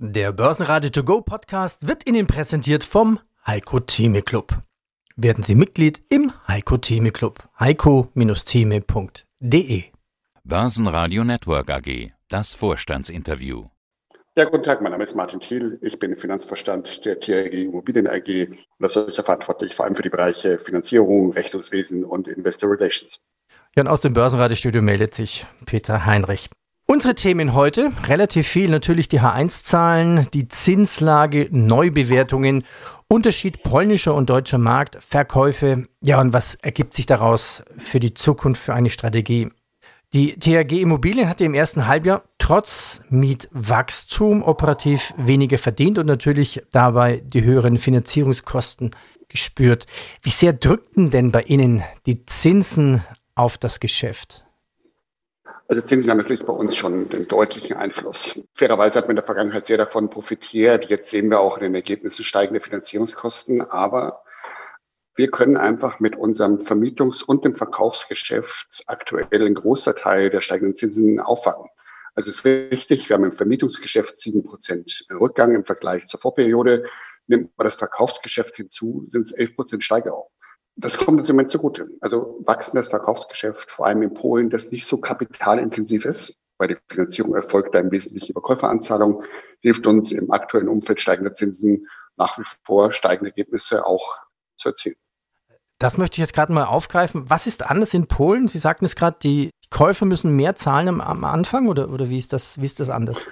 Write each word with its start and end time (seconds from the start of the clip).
Der 0.00 0.30
Börsenradio 0.30 0.90
To 0.90 1.02
Go 1.02 1.22
Podcast 1.22 1.88
wird 1.88 2.08
Ihnen 2.08 2.28
präsentiert 2.28 2.84
vom 2.84 3.18
Heiko 3.44 3.80
Theme 3.80 4.22
Club. 4.22 4.54
Werden 5.16 5.42
Sie 5.42 5.56
Mitglied 5.56 6.04
im 6.08 6.30
Heiko 6.46 6.76
Theme 6.76 7.10
Club. 7.10 7.40
heiko-theme.de 7.58 9.82
Börsenradio 10.44 11.24
Network 11.24 11.70
AG. 11.70 12.12
Das 12.28 12.54
Vorstandsinterview. 12.54 13.64
Ja, 14.36 14.44
guten 14.44 14.62
Tag, 14.62 14.82
mein 14.82 14.92
Name 14.92 15.02
ist 15.02 15.16
Martin 15.16 15.40
Thiel. 15.40 15.80
Ich 15.82 15.98
bin 15.98 16.16
Finanzvorstand 16.16 17.04
der 17.04 17.18
TRG 17.18 17.64
Immobilien 17.64 18.06
AG 18.06 18.50
und 18.78 18.84
als 18.84 18.92
solcher 18.92 19.24
verantwortlich 19.24 19.74
vor 19.74 19.84
allem 19.84 19.96
für 19.96 20.02
die 20.02 20.10
Bereiche 20.10 20.60
Finanzierung, 20.60 21.32
Rechnungswesen 21.32 22.04
und 22.04 22.28
Investor 22.28 22.70
Relations. 22.70 23.18
Ja, 23.74 23.82
und 23.82 23.88
aus 23.88 24.02
dem 24.02 24.12
Börsenradiostudio 24.12 24.80
meldet 24.80 25.14
sich 25.14 25.44
Peter 25.66 26.06
Heinrich. 26.06 26.50
Unsere 26.90 27.14
Themen 27.14 27.52
heute, 27.52 27.92
relativ 28.06 28.48
viel, 28.48 28.70
natürlich 28.70 29.08
die 29.08 29.20
H1-Zahlen, 29.20 30.26
die 30.32 30.48
Zinslage, 30.48 31.46
Neubewertungen, 31.50 32.64
Unterschied 33.08 33.62
polnischer 33.62 34.14
und 34.14 34.30
deutscher 34.30 34.56
Markt, 34.56 34.96
Verkäufe. 35.04 35.86
Ja, 36.00 36.18
und 36.18 36.32
was 36.32 36.54
ergibt 36.54 36.94
sich 36.94 37.04
daraus 37.04 37.62
für 37.76 38.00
die 38.00 38.14
Zukunft, 38.14 38.62
für 38.62 38.72
eine 38.72 38.88
Strategie? 38.88 39.50
Die 40.14 40.38
THG 40.38 40.80
Immobilien 40.80 41.28
hatte 41.28 41.44
im 41.44 41.52
ersten 41.52 41.86
Halbjahr 41.86 42.22
trotz 42.38 43.02
Mietwachstum 43.10 44.42
operativ 44.42 45.12
weniger 45.18 45.58
verdient 45.58 45.98
und 45.98 46.06
natürlich 46.06 46.62
dabei 46.72 47.22
die 47.22 47.44
höheren 47.44 47.76
Finanzierungskosten 47.76 48.92
gespürt. 49.28 49.84
Wie 50.22 50.30
sehr 50.30 50.54
drückten 50.54 51.10
denn 51.10 51.32
bei 51.32 51.42
Ihnen 51.42 51.84
die 52.06 52.24
Zinsen 52.24 53.04
auf 53.34 53.58
das 53.58 53.78
Geschäft? 53.78 54.47
Also 55.70 55.82
Zinsen 55.82 56.10
haben 56.10 56.16
natürlich 56.16 56.46
bei 56.46 56.52
uns 56.52 56.76
schon 56.76 57.10
einen 57.10 57.28
deutlichen 57.28 57.76
Einfluss. 57.76 58.42
Fairerweise 58.54 58.96
hat 58.96 59.04
man 59.04 59.10
in 59.10 59.16
der 59.16 59.26
Vergangenheit 59.26 59.66
sehr 59.66 59.76
davon 59.76 60.08
profitiert. 60.08 60.86
Jetzt 60.86 61.10
sehen 61.10 61.28
wir 61.28 61.40
auch 61.40 61.58
in 61.58 61.64
den 61.64 61.74
Ergebnissen 61.74 62.24
steigende 62.24 62.60
Finanzierungskosten. 62.60 63.60
Aber 63.60 64.22
wir 65.14 65.30
können 65.30 65.58
einfach 65.58 66.00
mit 66.00 66.16
unserem 66.16 66.60
Vermietungs- 66.60 67.22
und 67.22 67.44
dem 67.44 67.54
Verkaufsgeschäft 67.54 68.82
aktuell 68.86 69.26
einen 69.30 69.56
großer 69.56 69.94
Teil 69.94 70.30
der 70.30 70.40
steigenden 70.40 70.74
Zinsen 70.74 71.20
auffangen. 71.20 71.68
Also 72.14 72.30
es 72.30 72.38
ist 72.38 72.44
richtig, 72.46 73.10
wir 73.10 73.14
haben 73.14 73.24
im 73.24 73.32
Vermietungsgeschäft 73.32 74.18
sieben 74.18 74.44
Prozent 74.44 75.06
Rückgang 75.10 75.54
im 75.54 75.66
Vergleich 75.66 76.06
zur 76.06 76.18
Vorperiode. 76.18 76.86
Nimmt 77.26 77.58
man 77.58 77.66
das 77.66 77.74
Verkaufsgeschäft 77.74 78.56
hinzu, 78.56 79.04
sind 79.06 79.26
es 79.26 79.32
elf 79.32 79.54
Prozent 79.54 79.84
Steigerung. 79.84 80.28
Das 80.80 80.96
kommt 80.96 81.18
uns 81.18 81.28
im 81.28 81.34
Moment 81.34 81.50
zugute. 81.50 81.88
Also 82.00 82.38
wachsendes 82.44 82.88
Verkaufsgeschäft, 82.88 83.68
vor 83.68 83.86
allem 83.86 84.02
in 84.02 84.14
Polen, 84.14 84.48
das 84.48 84.70
nicht 84.70 84.86
so 84.86 84.98
kapitalintensiv 84.98 86.04
ist, 86.04 86.38
weil 86.56 86.68
die 86.68 86.76
Finanzierung 86.88 87.34
erfolgt 87.34 87.74
da 87.74 87.80
im 87.80 87.90
Wesentlichen 87.90 88.30
über 88.30 88.42
Käuferanzahlung, 88.42 89.24
hilft 89.60 89.88
uns 89.88 90.12
im 90.12 90.30
aktuellen 90.30 90.68
Umfeld 90.68 91.00
steigender 91.00 91.34
Zinsen 91.34 91.88
nach 92.16 92.38
wie 92.38 92.44
vor 92.62 92.92
steigende 92.92 93.30
Ergebnisse 93.30 93.84
auch 93.84 94.18
zu 94.56 94.68
erzielen. 94.68 94.96
Das 95.80 95.98
möchte 95.98 96.14
ich 96.14 96.18
jetzt 96.18 96.34
gerade 96.34 96.52
mal 96.52 96.64
aufgreifen. 96.64 97.28
Was 97.28 97.48
ist 97.48 97.68
anders 97.68 97.92
in 97.92 98.06
Polen? 98.06 98.46
Sie 98.46 98.58
sagten 98.58 98.84
es 98.84 98.94
gerade, 98.94 99.18
die 99.20 99.50
Käufer 99.70 100.06
müssen 100.06 100.36
mehr 100.36 100.54
zahlen 100.54 100.88
am, 100.88 101.00
am 101.00 101.24
Anfang 101.24 101.66
oder, 101.68 101.90
oder 101.90 102.08
wie, 102.08 102.18
ist 102.18 102.32
das, 102.32 102.60
wie 102.60 102.66
ist 102.66 102.78
das 102.78 102.90
anders? 102.90 103.24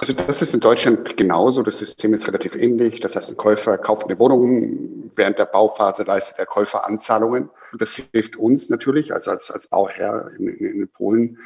Also 0.00 0.12
das 0.12 0.42
ist 0.42 0.54
in 0.54 0.60
Deutschland 0.60 1.16
genauso. 1.16 1.62
Das 1.62 1.78
System 1.78 2.14
ist 2.14 2.28
relativ 2.28 2.54
ähnlich. 2.54 3.00
Das 3.00 3.16
heißt, 3.16 3.30
ein 3.30 3.36
Käufer 3.36 3.76
kauft 3.78 4.06
eine 4.06 4.18
Wohnung. 4.18 5.10
Während 5.16 5.38
der 5.38 5.46
Bauphase 5.46 6.04
leistet 6.04 6.38
der 6.38 6.46
Käufer 6.46 6.86
Anzahlungen. 6.86 7.50
Und 7.72 7.82
das 7.82 7.94
hilft 7.94 8.36
uns 8.36 8.68
natürlich, 8.68 9.12
also 9.12 9.32
als, 9.32 9.50
als 9.50 9.66
Bauherr 9.66 10.30
in, 10.38 10.48
in, 10.48 10.80
in 10.82 10.88
Polen, 10.88 11.38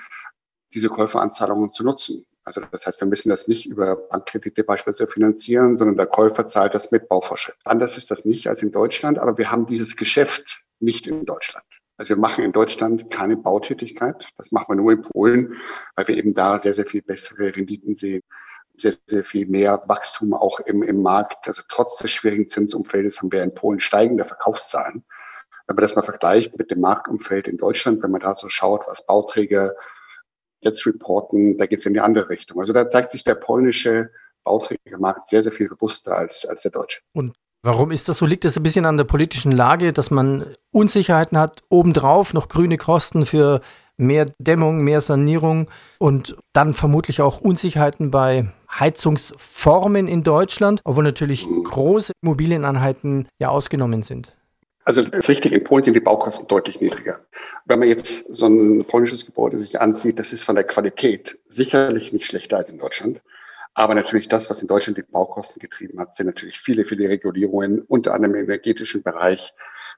diese 0.74 0.90
Käuferanzahlungen 0.90 1.72
zu 1.72 1.82
nutzen. 1.82 2.26
Also 2.44 2.60
das 2.70 2.86
heißt, 2.86 3.00
wir 3.00 3.08
müssen 3.08 3.30
das 3.30 3.48
nicht 3.48 3.66
über 3.66 3.96
Bankkredite 3.96 4.64
beispielsweise 4.64 5.10
finanzieren, 5.10 5.78
sondern 5.78 5.96
der 5.96 6.06
Käufer 6.06 6.46
zahlt 6.46 6.74
das 6.74 6.90
mit 6.90 7.08
Bauvorschritt. 7.08 7.56
Anders 7.64 7.96
ist 7.96 8.10
das 8.10 8.24
nicht 8.24 8.48
als 8.48 8.62
in 8.62 8.72
Deutschland, 8.72 9.18
aber 9.18 9.38
wir 9.38 9.50
haben 9.50 9.66
dieses 9.66 9.96
Geschäft 9.96 10.60
nicht 10.80 11.06
in 11.06 11.24
Deutschland. 11.24 11.64
Also 12.02 12.16
wir 12.16 12.20
machen 12.20 12.42
in 12.42 12.50
Deutschland 12.50 13.12
keine 13.12 13.36
Bautätigkeit. 13.36 14.26
Das 14.36 14.50
machen 14.50 14.66
wir 14.70 14.74
nur 14.74 14.90
in 14.90 15.02
Polen, 15.02 15.54
weil 15.94 16.08
wir 16.08 16.16
eben 16.16 16.34
da 16.34 16.58
sehr, 16.58 16.74
sehr 16.74 16.84
viel 16.84 17.00
bessere 17.00 17.54
Renditen 17.54 17.94
sehen, 17.94 18.24
sehr, 18.76 18.96
sehr 19.06 19.22
viel 19.22 19.46
mehr 19.46 19.84
Wachstum 19.86 20.34
auch 20.34 20.58
im, 20.58 20.82
im 20.82 21.00
Markt. 21.00 21.46
Also 21.46 21.62
trotz 21.68 21.98
des 21.98 22.10
schwierigen 22.10 22.48
Zinsumfeldes 22.48 23.18
haben 23.18 23.30
wir 23.30 23.44
in 23.44 23.54
Polen 23.54 23.78
steigende 23.78 24.24
Verkaufszahlen. 24.24 25.04
Wenn 25.68 25.76
man 25.76 25.82
das 25.82 25.94
mal 25.94 26.02
vergleicht 26.02 26.58
mit 26.58 26.72
dem 26.72 26.80
Marktumfeld 26.80 27.46
in 27.46 27.56
Deutschland, 27.56 28.02
wenn 28.02 28.10
man 28.10 28.20
da 28.20 28.34
so 28.34 28.48
schaut, 28.48 28.82
was 28.88 29.06
Bauträger 29.06 29.76
jetzt 30.58 30.84
reporten, 30.84 31.56
da 31.56 31.66
geht 31.66 31.78
es 31.78 31.86
in 31.86 31.94
die 31.94 32.00
andere 32.00 32.30
Richtung. 32.30 32.58
Also 32.58 32.72
da 32.72 32.88
zeigt 32.88 33.10
sich 33.10 33.22
der 33.22 33.36
polnische 33.36 34.10
Bauträgermarkt 34.42 35.28
sehr, 35.28 35.44
sehr 35.44 35.52
viel 35.52 35.68
robuster 35.68 36.16
als, 36.16 36.44
als 36.46 36.62
der 36.62 36.72
deutsche. 36.72 37.00
Und 37.12 37.36
Warum 37.64 37.92
ist 37.92 38.08
das 38.08 38.18
so? 38.18 38.26
Liegt 38.26 38.44
das 38.44 38.56
ein 38.56 38.64
bisschen 38.64 38.86
an 38.86 38.96
der 38.96 39.04
politischen 39.04 39.52
Lage, 39.52 39.92
dass 39.92 40.10
man 40.10 40.46
Unsicherheiten 40.72 41.38
hat, 41.38 41.62
obendrauf 41.68 42.34
noch 42.34 42.48
grüne 42.48 42.76
Kosten 42.76 43.24
für 43.24 43.60
mehr 43.96 44.26
Dämmung, 44.40 44.82
mehr 44.82 45.00
Sanierung 45.00 45.70
und 45.98 46.36
dann 46.52 46.74
vermutlich 46.74 47.20
auch 47.20 47.40
Unsicherheiten 47.40 48.10
bei 48.10 48.50
Heizungsformen 48.68 50.08
in 50.08 50.24
Deutschland, 50.24 50.80
obwohl 50.82 51.04
natürlich 51.04 51.46
große 51.64 52.12
Immobilieneinheiten 52.20 53.28
ja 53.38 53.50
ausgenommen 53.50 54.02
sind? 54.02 54.36
Also 54.84 55.02
das 55.02 55.20
ist 55.20 55.28
richtig, 55.28 55.52
in 55.52 55.62
Polen 55.62 55.84
sind 55.84 55.94
die 55.94 56.00
Baukosten 56.00 56.48
deutlich 56.48 56.80
niedriger. 56.80 57.20
Wenn 57.66 57.78
man 57.78 57.86
jetzt 57.86 58.24
so 58.28 58.46
ein 58.46 58.84
polnisches 58.84 59.24
Gebäude 59.24 59.58
sich 59.58 59.80
ansieht, 59.80 60.18
das 60.18 60.32
ist 60.32 60.42
von 60.42 60.56
der 60.56 60.64
Qualität 60.64 61.38
sicherlich 61.48 62.12
nicht 62.12 62.26
schlechter 62.26 62.56
als 62.56 62.70
in 62.70 62.78
Deutschland. 62.78 63.20
Aber 63.74 63.94
natürlich 63.94 64.28
das, 64.28 64.50
was 64.50 64.60
in 64.60 64.68
Deutschland 64.68 64.98
die 64.98 65.02
Baukosten 65.02 65.60
getrieben 65.60 65.98
hat, 65.98 66.16
sind 66.16 66.26
natürlich 66.26 66.60
viele, 66.60 66.84
viele 66.84 67.08
Regulierungen, 67.08 67.80
unter 67.80 68.12
anderem 68.14 68.34
im 68.34 68.44
energetischen 68.44 69.02
Bereich, 69.02 69.54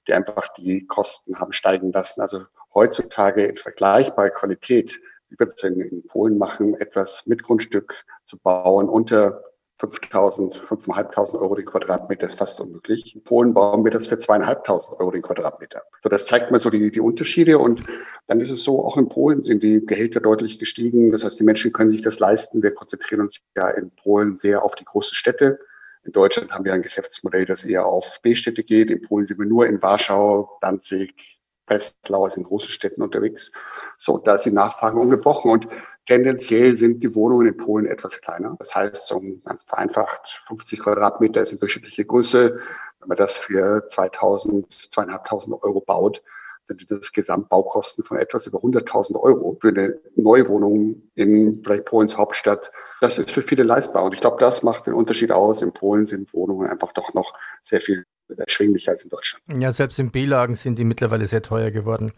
die 0.07 0.13
einfach 0.13 0.55
die 0.55 0.87
Kosten 0.87 1.41
haben 1.41 1.53
steigen 1.53 1.93
lassen. 1.93 2.21
Also 2.21 2.45
heutzutage 2.73 3.47
in 3.47 3.57
vergleichbarer 3.57 4.31
Qualität, 4.31 5.01
wie 5.29 5.39
wir 5.39 5.65
in, 5.65 5.81
in 5.81 6.07
Polen 6.07 6.39
machen, 6.39 6.75
etwas 6.81 7.27
mit 7.27 7.43
Grundstück 7.43 8.05
zu 8.25 8.39
bauen 8.39 8.89
unter 8.89 9.43
5.000, 9.87 10.61
5.500 10.69 11.41
Euro 11.41 11.55
den 11.55 11.65
Quadratmeter 11.65 12.27
ist 12.27 12.39
fast 12.39 12.61
unmöglich. 12.61 13.15
In 13.15 13.25
Polen 13.25 13.55
bauen 13.55 13.85
wir 13.85 13.91
das 13.91 14.07
für 14.07 14.17
2.500 14.17 14.99
Euro 14.99 15.11
den 15.11 15.23
Quadratmeter. 15.23 15.83
So, 16.03 16.09
das 16.09 16.27
zeigt 16.27 16.51
mal 16.51 16.61
so 16.61 16.71
die, 16.71 16.91
die 16.91 17.01
Unterschiede. 17.01 17.59
Und 17.59 17.85
dann 18.27 18.41
ist 18.41 18.51
es 18.51 18.65
so, 18.65 18.85
auch 18.85 18.97
in 18.97 19.09
Polen 19.09 19.43
sind 19.43 19.63
die 19.63 19.85
Gehälter 19.85 20.21
deutlich 20.21 20.59
gestiegen. 20.59 21.13
Das 21.13 21.25
heißt, 21.25 21.39
die 21.39 21.45
Menschen 21.45 21.73
können 21.73 21.91
sich 21.91 22.03
das 22.03 22.19
leisten. 22.19 22.63
Wir 22.63 22.73
konzentrieren 22.73 23.23
uns 23.23 23.41
ja 23.57 23.69
in 23.71 23.91
Polen 23.91 24.39
sehr 24.39 24.63
auf 24.63 24.75
die 24.75 24.85
großen 24.85 25.15
Städte. 25.15 25.59
In 26.05 26.13
Deutschland 26.13 26.53
haben 26.53 26.65
wir 26.65 26.75
ein 26.75 26.83
Geschäftsmodell, 26.83 27.47
das 27.47 27.65
eher 27.65 27.87
auf 27.87 28.21
B-Städte 28.23 28.63
geht. 28.63 28.91
In 28.91 29.03
Polen 29.03 29.27
sind 29.27 29.39
wir 29.39 29.47
nur 29.47 29.67
in 29.67 29.81
Warschau, 29.81 30.59
Danzig, 30.61 31.41
Breslau, 31.67 32.27
in 32.27 32.43
großen 32.43 32.71
Städten 32.71 33.03
unterwegs. 33.03 33.51
So, 33.97 34.19
da 34.19 34.35
ist 34.35 34.45
die 34.45 34.51
Nachfrage 34.51 34.99
ungebrochen. 34.99 35.51
Und 35.51 35.69
Tendenziell 36.07 36.77
sind 36.77 37.03
die 37.03 37.15
Wohnungen 37.15 37.47
in 37.47 37.57
Polen 37.57 37.87
etwas 37.87 38.21
kleiner. 38.21 38.57
Das 38.59 38.75
heißt, 38.75 39.09
so 39.09 39.23
ganz 39.45 39.65
vereinfacht 39.65 40.43
50 40.49 40.81
Quadratmeter 40.81 41.41
ist 41.41 41.51
eine 41.51 41.61
durchschnittliche 41.61 42.05
Größe. 42.05 42.61
Wenn 43.01 43.09
man 43.09 43.17
das 43.17 43.37
für 43.37 43.89
2000, 43.89 44.71
2500 44.93 45.63
Euro 45.63 45.81
baut, 45.81 46.23
sind 46.69 46.87
das 46.91 47.13
Gesamtbaukosten 47.13 48.05
von 48.05 48.19
etwas 48.19 48.47
über 48.47 48.59
100.000 48.59 49.19
Euro 49.21 49.57
für 49.61 49.69
eine 49.69 49.99
Neuwohnung 50.17 51.03
in 51.15 51.63
vielleicht 51.63 51.85
Polens 51.87 52.17
Hauptstadt. 52.17 52.71
Das 53.01 53.19
ist 53.19 53.31
für 53.31 53.43
viele 53.43 53.63
leistbar. 53.63 54.05
Und 54.05 54.15
ich 54.15 54.21
glaube, 54.21 54.39
das 54.41 54.63
macht 54.63 54.87
den 54.87 54.95
Unterschied 54.95 55.31
aus. 55.31 55.63
In 55.63 55.73
Polen 55.73 56.07
sind 56.07 56.33
Wohnungen 56.33 56.69
einfach 56.69 56.93
doch 56.93 57.13
noch 57.15 57.35
sehr 57.63 57.81
viel 57.81 58.05
erschwinglicher 58.35 58.93
als 58.93 59.05
in 59.05 59.11
Deutschland. 59.11 59.45
Ja, 59.59 59.73
selbst 59.73 59.99
in 59.99 60.11
B-Lagen 60.11 60.55
sind 60.55 60.79
die 60.79 60.85
mittlerweile 60.85 61.27
sehr 61.27 61.43
teuer 61.43 61.71
geworden. 61.71 62.13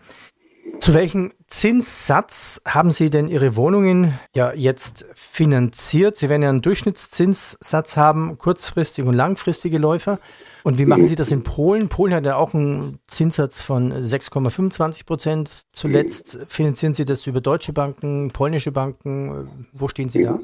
Zu 0.87 0.95
welchem 0.95 1.33
Zinssatz 1.49 2.61
haben 2.65 2.93
Sie 2.93 3.11
denn 3.11 3.27
Ihre 3.27 3.57
Wohnungen 3.57 4.21
ja 4.37 4.53
jetzt 4.55 5.05
finanziert? 5.17 6.17
Sie 6.17 6.29
werden 6.29 6.43
ja 6.43 6.49
einen 6.49 6.63
Durchschnittszinssatz 6.63 7.97
haben, 7.97 8.39
kurzfristige 8.39 9.09
und 9.09 9.17
langfristige 9.17 9.79
Läufer. 9.79 10.21
Und 10.63 10.79
wie 10.79 10.87
machen 10.87 11.09
Sie 11.09 11.17
das 11.17 11.33
in 11.33 11.43
Polen? 11.43 11.89
Polen 11.89 12.15
hat 12.15 12.25
ja 12.25 12.37
auch 12.37 12.55
einen 12.55 13.01
Zinssatz 13.09 13.61
von 13.61 13.93
6,25 13.93 15.05
Prozent. 15.07 15.65
Zuletzt 15.73 16.39
finanzieren 16.47 16.95
Sie 16.95 17.05
das 17.05 17.27
über 17.27 17.41
deutsche 17.41 17.73
Banken, 17.73 18.31
polnische 18.31 18.71
Banken. 18.71 19.67
Wo 19.73 19.89
stehen 19.89 20.09
Sie 20.09 20.23
da? 20.23 20.39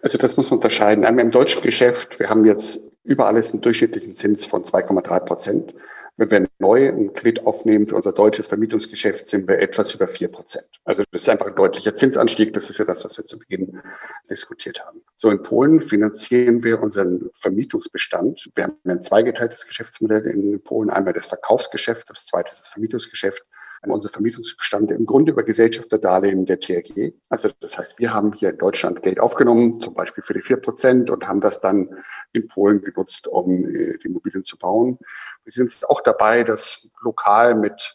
Also 0.00 0.16
das 0.16 0.38
muss 0.38 0.48
man 0.48 0.60
unterscheiden. 0.60 1.04
Einmal 1.04 1.26
im 1.26 1.32
deutschen 1.32 1.60
Geschäft, 1.60 2.18
wir 2.18 2.30
haben 2.30 2.46
jetzt 2.46 2.80
über 3.04 3.26
alles 3.26 3.52
einen 3.52 3.60
durchschnittlichen 3.60 4.16
Zins 4.16 4.46
von 4.46 4.64
2,3 4.64 5.20
Prozent. 5.20 5.74
Wenn 6.20 6.30
wir 6.30 6.48
neu 6.58 6.86
einen 6.86 7.14
Kredit 7.14 7.46
aufnehmen 7.46 7.86
für 7.86 7.96
unser 7.96 8.12
deutsches 8.12 8.46
Vermietungsgeschäft, 8.46 9.26
sind 9.26 9.48
wir 9.48 9.58
etwas 9.58 9.94
über 9.94 10.06
vier 10.06 10.28
Prozent. 10.28 10.66
Also 10.84 11.02
das 11.12 11.22
ist 11.22 11.28
einfach 11.30 11.46
ein 11.46 11.54
deutlicher 11.54 11.94
Zinsanstieg. 11.96 12.52
Das 12.52 12.68
ist 12.68 12.78
ja 12.78 12.84
das, 12.84 13.02
was 13.06 13.16
wir 13.16 13.24
zu 13.24 13.38
Beginn 13.38 13.80
diskutiert 14.28 14.78
haben. 14.84 15.00
So 15.16 15.30
in 15.30 15.42
Polen 15.42 15.80
finanzieren 15.80 16.62
wir 16.62 16.82
unseren 16.82 17.30
Vermietungsbestand. 17.40 18.50
Wir 18.54 18.64
haben 18.64 18.76
ein 18.84 19.02
zweigeteiltes 19.02 19.66
Geschäftsmodell 19.66 20.26
in 20.26 20.62
Polen. 20.62 20.90
Einmal 20.90 21.14
das 21.14 21.28
Verkaufsgeschäft, 21.28 22.10
das 22.10 22.26
zweite 22.26 22.52
ist 22.52 22.60
das 22.60 22.68
Vermietungsgeschäft. 22.68 23.42
unser 23.86 24.10
Vermietungsbestand 24.10 24.90
im 24.90 25.06
Grunde 25.06 25.32
über 25.32 25.42
Gesellschafterdarlehen 25.42 26.44
der 26.44 26.60
TRG. 26.60 27.14
Also 27.30 27.48
das 27.60 27.78
heißt, 27.78 27.98
wir 27.98 28.12
haben 28.12 28.34
hier 28.34 28.50
in 28.50 28.58
Deutschland 28.58 29.02
Geld 29.02 29.18
aufgenommen, 29.20 29.80
zum 29.80 29.94
Beispiel 29.94 30.22
für 30.22 30.34
die 30.34 30.42
vier 30.42 30.58
Prozent 30.58 31.08
und 31.08 31.26
haben 31.26 31.40
das 31.40 31.62
dann 31.62 31.88
in 32.32 32.46
Polen 32.46 32.82
genutzt, 32.82 33.26
um 33.26 33.64
äh, 33.64 33.98
die 33.98 34.08
Immobilien 34.08 34.44
zu 34.44 34.58
bauen. 34.58 34.98
Wir 35.44 35.52
sind 35.52 35.88
auch 35.88 36.02
dabei, 36.02 36.44
das 36.44 36.90
lokal 37.02 37.54
mit 37.54 37.94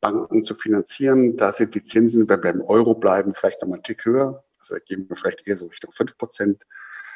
Banken 0.00 0.44
zu 0.44 0.54
finanzieren. 0.54 1.36
Da 1.36 1.52
sind 1.52 1.74
die 1.74 1.84
Zinsen, 1.84 2.28
wenn 2.28 2.42
wir 2.42 2.50
im 2.50 2.62
Euro 2.62 2.94
bleiben, 2.94 3.34
vielleicht 3.34 3.62
nochmal 3.62 3.76
einen 3.76 3.84
Tick 3.84 4.04
höher. 4.04 4.44
Also 4.58 4.74
da 4.74 4.80
gehen 4.80 5.08
wir 5.08 5.16
vielleicht 5.16 5.46
eher 5.46 5.56
so 5.56 5.66
Richtung 5.66 5.92
fünf 5.92 6.16
Prozent. 6.18 6.62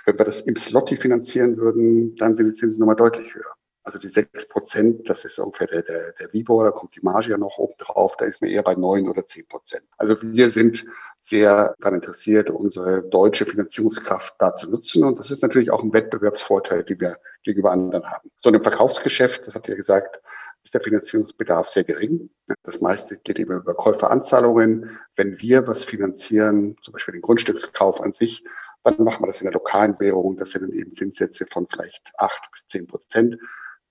Wenn 0.04 0.18
wir 0.18 0.24
das 0.24 0.40
im 0.42 0.56
Slotty 0.56 0.96
finanzieren 0.96 1.56
würden, 1.56 2.14
dann 2.16 2.36
sind 2.36 2.48
die 2.48 2.54
Zinsen 2.54 2.80
nochmal 2.80 2.96
deutlich 2.96 3.34
höher. 3.34 3.56
Also 3.82 4.00
die 4.00 4.08
sechs 4.08 4.48
Prozent, 4.48 5.08
das 5.08 5.24
ist 5.24 5.38
ungefähr 5.38 5.68
der, 5.68 5.82
der, 5.82 6.12
der 6.12 6.32
Vibor, 6.32 6.64
da 6.64 6.72
kommt 6.72 6.96
die 6.96 7.00
Marge 7.02 7.30
ja 7.30 7.38
noch 7.38 7.58
oben 7.58 7.74
drauf, 7.78 8.16
da 8.16 8.24
ist 8.24 8.42
mir 8.42 8.50
eher 8.50 8.64
bei 8.64 8.74
neun 8.74 9.08
oder 9.08 9.26
zehn 9.26 9.46
Prozent. 9.46 9.84
Also 9.96 10.16
wir 10.20 10.50
sind 10.50 10.84
sehr 11.26 11.74
daran 11.80 11.96
interessiert, 11.96 12.50
unsere 12.50 13.02
deutsche 13.02 13.46
Finanzierungskraft 13.46 14.34
da 14.38 14.54
zu 14.54 14.70
nutzen. 14.70 15.02
Und 15.02 15.18
das 15.18 15.30
ist 15.30 15.42
natürlich 15.42 15.70
auch 15.72 15.82
ein 15.82 15.92
Wettbewerbsvorteil, 15.92 16.84
den 16.84 17.00
wir 17.00 17.18
gegenüber 17.42 17.72
anderen 17.72 18.04
haben. 18.04 18.30
So 18.38 18.50
ein 18.50 18.62
Verkaufsgeschäft, 18.62 19.46
das 19.46 19.54
habt 19.54 19.68
ihr 19.68 19.74
gesagt, 19.74 20.20
ist 20.62 20.74
der 20.74 20.80
Finanzierungsbedarf 20.80 21.68
sehr 21.68 21.84
gering. 21.84 22.30
Das 22.62 22.80
meiste 22.80 23.16
geht 23.16 23.38
eben 23.38 23.56
über 23.56 23.74
Käuferanzahlungen. 23.74 24.98
Wenn 25.16 25.40
wir 25.40 25.66
was 25.66 25.84
finanzieren, 25.84 26.76
zum 26.82 26.92
Beispiel 26.92 27.12
den 27.12 27.22
Grundstückskauf 27.22 28.00
an 28.00 28.12
sich, 28.12 28.44
dann 28.84 29.02
machen 29.02 29.22
wir 29.22 29.26
das 29.26 29.40
in 29.40 29.46
der 29.46 29.54
lokalen 29.54 29.98
Währung. 29.98 30.36
Das 30.36 30.50
sind 30.50 30.62
dann 30.62 30.72
eben 30.72 30.94
Zinssätze 30.94 31.46
von 31.46 31.66
vielleicht 31.68 32.12
acht 32.18 32.50
bis 32.52 32.66
zehn 32.68 32.86
Prozent. 32.86 33.36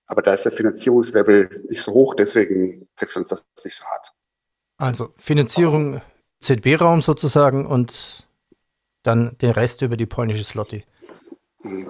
Aber 0.08 0.22
da 0.22 0.34
ist 0.34 0.44
der 0.44 0.54
Finanzierungslevel 0.54 1.66
nicht 1.70 1.82
so 1.82 1.92
hoch, 1.92 2.16
deswegen 2.16 2.88
trifft 2.96 3.18
uns 3.18 3.30
das 3.30 3.46
nicht 3.64 3.76
so 3.76 3.84
hart. 3.86 4.14
Also 4.78 5.14
Finanzierung 5.18 6.02
ZB-Raum 6.46 7.02
sozusagen 7.02 7.66
und 7.66 8.28
dann 9.04 9.38
den 9.42 9.52
Rest 9.52 9.82
über 9.82 9.98
die 9.98 10.06
polnische 10.06 10.44
Slotty. 10.44 10.84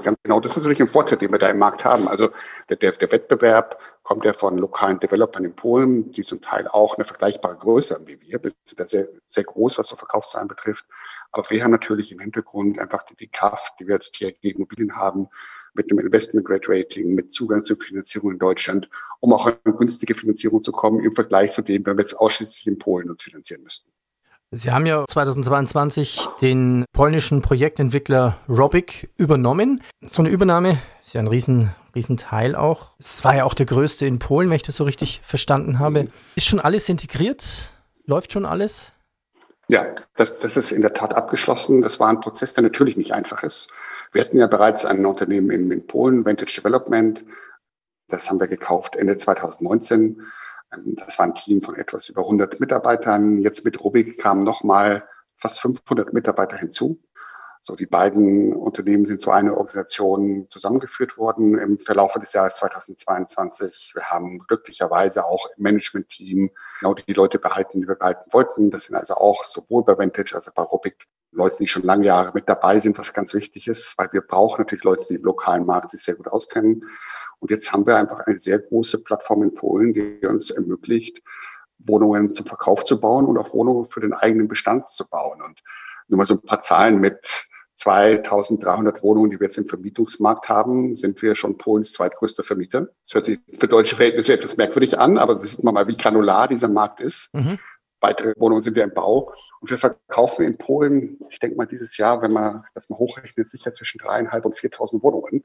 Ganz 0.04 0.18
genau, 0.24 0.40
das 0.40 0.54
ist 0.54 0.64
natürlich 0.64 0.80
ein 0.80 0.88
Vorteil, 0.88 1.18
den 1.18 1.32
wir 1.32 1.40
da 1.40 1.50
im 1.50 1.58
Markt 1.58 1.84
haben. 1.84 2.08
Also 2.08 2.30
der, 2.70 2.78
der, 2.78 2.94
der 2.94 3.12
Wettbewerb 3.12 3.78
kommt 4.04 4.24
ja 4.24 4.32
von 4.32 4.58
lokalen 4.58 5.00
Developern 5.00 5.44
in 5.44 5.54
Polen, 5.54 6.12
die 6.12 6.24
zum 6.24 6.42
Teil 6.42 6.68
auch 6.68 6.96
eine 6.96 7.04
vergleichbare 7.04 7.58
Größe 7.58 7.96
haben 7.96 8.08
wie 8.08 8.22
wir. 8.22 8.42
Wir 8.42 8.52
sind 8.64 8.80
da 8.80 8.88
sehr, 8.88 9.10
sehr 9.30 9.44
groß, 9.44 9.78
was 9.78 9.88
so 9.88 9.98
Verkaufszahlen 9.98 10.48
betrifft. 10.48 10.86
Aber 11.32 11.50
wir 11.50 11.62
haben 11.62 11.72
natürlich 11.72 12.12
im 12.14 12.20
Hintergrund 12.20 12.80
einfach 12.80 13.04
die, 13.04 13.16
die 13.16 13.28
Kraft, 13.28 13.74
die 13.80 13.88
wir 13.88 13.96
jetzt 13.96 14.16
hier 14.16 14.32
gegen 14.32 14.60
Immobilien 14.60 14.96
haben, 14.96 15.28
mit 15.74 15.92
einem 15.92 16.00
Investment 16.00 16.46
Grade 16.46 16.68
Rating, 16.68 17.14
mit 17.14 17.34
Zugang 17.34 17.66
zur 17.66 17.78
Finanzierung 17.78 18.32
in 18.32 18.40
Deutschland, 18.40 18.90
um 19.20 19.34
auch 19.34 19.46
an 19.46 19.58
günstige 19.78 20.16
Finanzierung 20.16 20.62
zu 20.62 20.72
kommen 20.72 21.04
im 21.04 21.14
Vergleich 21.14 21.52
zu 21.52 21.62
dem, 21.62 21.86
wenn 21.86 21.98
wir 21.98 22.04
jetzt 22.04 22.18
ausschließlich 22.18 22.66
in 22.68 22.80
Polen 22.80 23.10
uns 23.10 23.24
finanzieren 23.24 23.64
müssten. 23.64 23.92
Sie 24.52 24.72
haben 24.72 24.86
ja 24.86 25.06
2022 25.10 26.28
den 26.42 26.86
polnischen 26.94 27.42
Projektentwickler 27.42 28.38
Robic 28.48 29.10
übernommen. 29.18 29.82
So 30.02 30.22
eine 30.22 30.30
Übernahme 30.30 30.78
ist 31.04 31.14
ja 31.14 31.22
ein 31.22 31.28
riesen, 31.28 31.74
riesen 31.96 32.18
Teil 32.18 32.56
auch. 32.56 32.92
Es 33.00 33.24
war 33.24 33.36
ja 33.36 33.44
auch 33.44 33.54
der 33.54 33.66
größte 33.66 34.06
in 34.06 34.20
Polen, 34.20 34.50
wenn 34.50 34.56
ich 34.56 34.64
das 34.64 34.76
so 34.76 34.84
richtig 34.84 35.22
verstanden 35.24 35.80
habe. 35.80 36.08
Ist 36.36 36.48
schon 36.48 36.60
alles 36.60 36.88
integriert? 36.90 37.72
Läuft 38.06 38.34
schon 38.34 38.46
alles? 38.46 38.92
Ja, 39.68 39.88
das, 40.16 40.40
das 40.40 40.58
ist 40.58 40.72
in 40.72 40.82
der 40.82 40.94
Tat 40.94 41.16
abgeschlossen. 41.16 41.82
Das 41.82 42.00
war 42.00 42.08
ein 42.08 42.20
Prozess, 42.20 42.54
der 42.54 42.64
natürlich 42.64 42.98
nicht 42.98 43.14
einfach 43.14 43.42
ist. 43.44 43.70
Wir 44.12 44.22
hatten 44.22 44.38
ja 44.38 44.48
bereits 44.48 44.86
ein 44.86 45.06
Unternehmen 45.06 45.50
in, 45.50 45.72
in 45.72 45.88
Polen, 45.88 46.24
Vantage 46.24 46.62
Development. 46.62 47.24
Das 48.08 48.30
haben 48.30 48.40
wir 48.40 48.48
gekauft 48.48 48.96
Ende 48.96 49.18
2019 49.18 50.02
ähm, 50.02 50.22
das 50.84 51.20
war 51.20 51.26
ein 51.26 51.36
Team 51.36 51.62
von 51.62 51.76
etwas 51.76 52.10
über 52.10 52.22
100 52.22 52.60
Mitarbeitern. 52.60 53.38
Jetzt 53.38 53.66
mit 53.66 53.84
Rubik 53.84 54.20
kamen 54.20 54.44
nochmal 54.44 55.08
fast 55.38 55.60
500 55.62 56.14
Mitarbeiter 56.14 56.58
hinzu. 56.58 57.02
So, 57.68 57.76
die 57.76 57.88
beiden 57.88 58.54
Unternehmen 58.54 59.08
sind 59.08 59.22
zu 59.22 59.32
einer 59.32 59.58
Organisation 59.58 60.48
zusammengeführt 60.52 61.18
worden 61.18 61.58
im 61.58 61.80
Verlauf 61.80 62.14
des 62.14 62.32
Jahres 62.32 62.58
2022. 62.58 63.94
Wir 63.96 64.04
haben 64.12 64.38
glücklicherweise 64.48 65.26
auch 65.26 65.50
im 65.58 65.64
Management-Team 65.64 66.52
genau 66.80 66.94
die 66.94 67.14
Leute 67.14 67.40
behalten, 67.40 67.82
die 67.82 67.88
wir 67.88 67.96
behalten 67.96 68.32
wollten. 68.32 68.70
Das 68.70 68.84
sind 68.84 68.96
also 68.96 69.16
auch 69.16 69.46
sowohl 69.46 69.84
bei 69.84 69.98
Vantage 69.98 70.36
als 70.36 70.48
auch 70.48 70.54
bei 70.54 70.62
Rubik 70.62 71.08
Leute, 71.32 71.58
die 71.58 71.68
schon 71.68 71.82
lange 71.82 72.06
Jahre 72.06 72.32
mit 72.34 72.48
dabei 72.48 72.80
sind, 72.80 73.00
was 73.00 73.14
ganz 73.14 73.34
wichtig 73.34 73.68
ist, 73.68 73.98
weil 73.98 74.10
wir 74.14 74.22
brauchen 74.22 74.62
natürlich 74.62 74.84
Leute, 74.84 75.06
die 75.10 75.16
im 75.16 75.24
lokalen 75.24 75.66
Markt 75.66 75.90
sich 75.90 76.04
sehr 76.04 76.16
gut 76.16 76.28
auskennen. 76.28 76.84
Und 77.40 77.52
jetzt 77.52 77.72
haben 77.72 77.86
wir 77.86 77.98
einfach 77.98 78.20
eine 78.22 78.40
sehr 78.40 78.60
große 78.60 79.04
Plattform 79.04 79.44
in 79.44 79.54
Polen, 79.54 79.94
die 79.94 80.26
uns 80.26 80.50
ermöglicht, 80.50 81.22
Wohnungen 81.80 82.34
zum 82.34 82.46
Verkauf 82.46 82.84
zu 82.86 83.00
bauen 83.00 83.26
und 83.26 83.38
auch 83.38 83.54
Wohnungen 83.54 83.90
für 83.90 84.02
den 84.02 84.14
eigenen 84.14 84.48
Bestand 84.48 84.90
zu 84.90 85.08
bauen. 85.08 85.42
Und 85.42 85.62
nur 86.08 86.18
mal 86.18 86.26
so 86.26 86.36
ein 86.36 86.42
paar 86.42 86.62
Zahlen 86.62 87.00
mit 87.00 87.48
2300 87.76 89.04
Wohnungen, 89.04 89.32
die 89.32 89.40
wir 89.40 89.48
jetzt 89.48 89.58
im 89.58 89.68
Vermietungsmarkt 89.68 90.48
haben, 90.48 90.96
sind 90.96 91.22
wir 91.22 91.36
schon 91.36 91.58
Polens 91.58 91.92
zweitgrößter 91.92 92.44
Vermieter. 92.44 92.88
Das 93.06 93.16
hört 93.16 93.26
sich 93.26 93.40
für 93.60 93.68
deutsche 93.68 93.98
Verhältnisse 93.98 94.34
etwas 94.34 94.56
merkwürdig 94.56 94.98
an, 94.98 95.18
aber 95.18 95.36
das 95.36 95.52
sieht 95.52 95.64
man 95.64 95.74
mal, 95.74 95.88
wie 95.88 95.98
granular 95.98 96.48
dieser 96.48 96.70
Markt 96.70 97.02
ist. 97.02 97.30
Mhm. 97.34 97.60
Weitere 98.00 98.34
Wohnungen 98.38 98.62
sind 98.62 98.76
wir 98.76 98.84
im 98.84 98.94
Bau. 98.94 99.34
Und 99.60 99.70
wir 99.70 99.78
verkaufen 99.78 100.46
in 100.46 100.58
Polen, 100.58 101.20
ich 101.30 101.40
denke 101.40 101.58
mal 101.58 101.66
dieses 101.66 101.98
Jahr, 101.98 102.22
wenn 102.22 102.32
man 102.32 102.64
das 102.74 102.90
mal 102.90 102.98
hochrechnet, 102.98 103.50
sicher 103.50 103.74
zwischen 103.74 103.98
dreieinhalb 103.98 104.46
und 104.46 104.56
4.000 104.56 105.02
Wohnungen. 105.02 105.44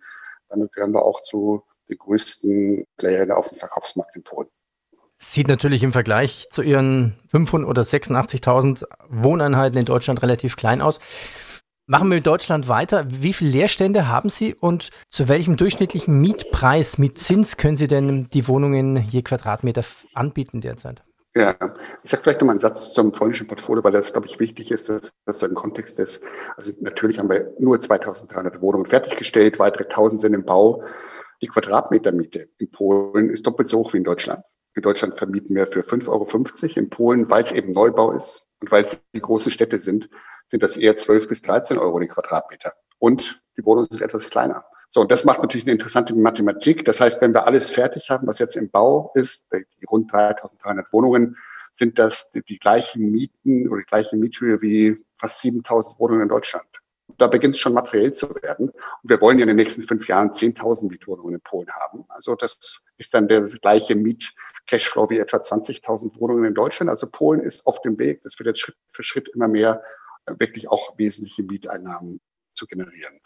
Damit 0.48 0.72
gehören 0.72 0.92
wir 0.92 1.02
auch 1.02 1.20
zu 1.22 1.64
die 1.90 1.98
größten 1.98 2.86
Player 2.96 3.36
auf 3.36 3.48
dem 3.48 3.58
Verkaufsmarkt 3.58 4.16
in 4.16 4.22
Polen. 4.22 4.48
Sieht 5.16 5.48
natürlich 5.48 5.82
im 5.82 5.92
Vergleich 5.92 6.48
zu 6.50 6.62
Ihren 6.62 7.14
500 7.28 7.68
oder 7.68 7.82
86.000 7.82 8.84
Wohneinheiten 9.08 9.78
in 9.78 9.84
Deutschland 9.84 10.22
relativ 10.22 10.56
klein 10.56 10.80
aus. 10.80 10.98
Machen 11.86 12.08
wir 12.08 12.16
mit 12.16 12.26
Deutschland 12.26 12.68
weiter. 12.68 13.04
Wie 13.08 13.32
viele 13.32 13.50
Leerstände 13.50 14.08
haben 14.08 14.30
Sie 14.30 14.54
und 14.54 14.90
zu 15.08 15.28
welchem 15.28 15.56
durchschnittlichen 15.56 16.20
Mietpreis, 16.20 16.98
mit 16.98 17.18
Zins 17.18 17.56
können 17.56 17.76
Sie 17.76 17.88
denn 17.88 18.28
die 18.32 18.46
Wohnungen 18.48 19.08
je 19.10 19.22
Quadratmeter 19.22 19.82
anbieten 20.14 20.60
derzeit? 20.60 21.02
Ja, 21.34 21.56
ich 22.02 22.10
sage 22.10 22.22
vielleicht 22.22 22.40
noch 22.40 22.46
mal 22.46 22.52
einen 22.52 22.60
Satz 22.60 22.92
zum 22.92 23.12
polnischen 23.12 23.46
Portfolio, 23.46 23.84
weil 23.84 23.92
das, 23.92 24.12
glaube 24.12 24.26
ich, 24.26 24.40
wichtig 24.40 24.70
ist, 24.72 24.88
dass 24.88 25.12
das 25.26 25.38
so 25.38 25.46
ein 25.46 25.54
Kontext 25.54 25.98
ist. 25.98 26.24
Also 26.56 26.72
natürlich 26.80 27.18
haben 27.18 27.28
wir 27.28 27.52
nur 27.58 27.80
2300 27.80 28.60
Wohnungen 28.60 28.86
fertiggestellt, 28.86 29.58
weitere 29.58 29.84
1000 29.84 30.22
sind 30.22 30.34
im 30.34 30.44
Bau. 30.44 30.82
Die 31.42 31.46
Quadratmetermiete 31.46 32.50
in 32.58 32.70
Polen 32.70 33.30
ist 33.30 33.46
doppelt 33.46 33.68
so 33.68 33.78
hoch 33.78 33.92
wie 33.94 33.98
in 33.98 34.04
Deutschland. 34.04 34.44
In 34.74 34.82
Deutschland 34.82 35.16
vermieten 35.16 35.54
wir 35.56 35.66
für 35.66 35.80
5,50 35.80 36.08
Euro. 36.08 36.78
In 36.78 36.90
Polen, 36.90 37.30
weil 37.30 37.44
es 37.44 37.52
eben 37.52 37.72
Neubau 37.72 38.12
ist 38.12 38.46
und 38.60 38.70
weil 38.70 38.84
es 38.84 39.00
die 39.14 39.20
großen 39.20 39.50
Städte 39.50 39.80
sind, 39.80 40.10
sind 40.48 40.62
das 40.62 40.76
eher 40.76 40.96
12 40.96 41.28
bis 41.28 41.42
13 41.42 41.78
Euro 41.78 41.98
die 41.98 42.08
Quadratmeter. 42.08 42.74
Und 42.98 43.40
die 43.56 43.64
Wohnungen 43.64 43.88
sind 43.90 44.02
etwas 44.02 44.28
kleiner. 44.28 44.64
So, 44.88 45.00
und 45.00 45.10
das 45.10 45.24
macht 45.24 45.40
natürlich 45.40 45.64
eine 45.64 45.72
interessante 45.72 46.14
Mathematik. 46.14 46.84
Das 46.84 47.00
heißt, 47.00 47.20
wenn 47.22 47.32
wir 47.32 47.46
alles 47.46 47.70
fertig 47.70 48.10
haben, 48.10 48.26
was 48.26 48.38
jetzt 48.38 48.56
im 48.56 48.70
Bau 48.70 49.12
ist, 49.14 49.46
die 49.52 49.86
rund 49.86 50.12
3300 50.12 50.92
Wohnungen, 50.92 51.36
sind 51.76 51.98
das 51.98 52.30
die, 52.32 52.42
die 52.42 52.58
gleichen 52.58 53.10
Mieten 53.10 53.68
oder 53.68 53.80
die 53.80 53.86
gleiche 53.86 54.16
Miethöhe 54.16 54.60
wie 54.60 55.02
fast 55.16 55.40
7000 55.40 55.98
Wohnungen 55.98 56.22
in 56.22 56.28
Deutschland 56.28 56.66
da 57.18 57.26
beginnt 57.26 57.54
es 57.54 57.60
schon 57.60 57.72
materiell 57.72 58.12
zu 58.12 58.34
werden. 58.42 58.70
Und 58.70 59.10
wir 59.10 59.20
wollen 59.20 59.38
ja 59.38 59.42
in 59.42 59.48
den 59.48 59.56
nächsten 59.56 59.82
fünf 59.82 60.08
Jahren 60.08 60.30
10.000 60.30 60.88
Mietwohnungen 60.88 61.34
in 61.34 61.40
Polen 61.40 61.70
haben. 61.70 62.04
Also 62.08 62.34
das 62.34 62.82
ist 62.96 63.14
dann 63.14 63.28
der 63.28 63.42
gleiche 63.42 63.94
Miet-Cashflow 63.94 65.10
wie 65.10 65.18
etwa 65.18 65.38
20.000 65.38 66.18
Wohnungen 66.20 66.44
in 66.44 66.54
Deutschland. 66.54 66.90
Also 66.90 67.08
Polen 67.10 67.40
ist 67.40 67.66
auf 67.66 67.80
dem 67.82 67.98
Weg. 67.98 68.22
Das 68.22 68.38
wird 68.38 68.46
jetzt 68.46 68.60
Schritt 68.60 68.76
für 68.92 69.02
Schritt 69.02 69.28
immer 69.28 69.48
mehr 69.48 69.82
äh, 70.26 70.34
wirklich 70.38 70.68
auch 70.68 70.98
wesentliche 70.98 71.42
Mieteinnahmen 71.42 72.20
zu 72.54 72.66
generieren. 72.66 73.20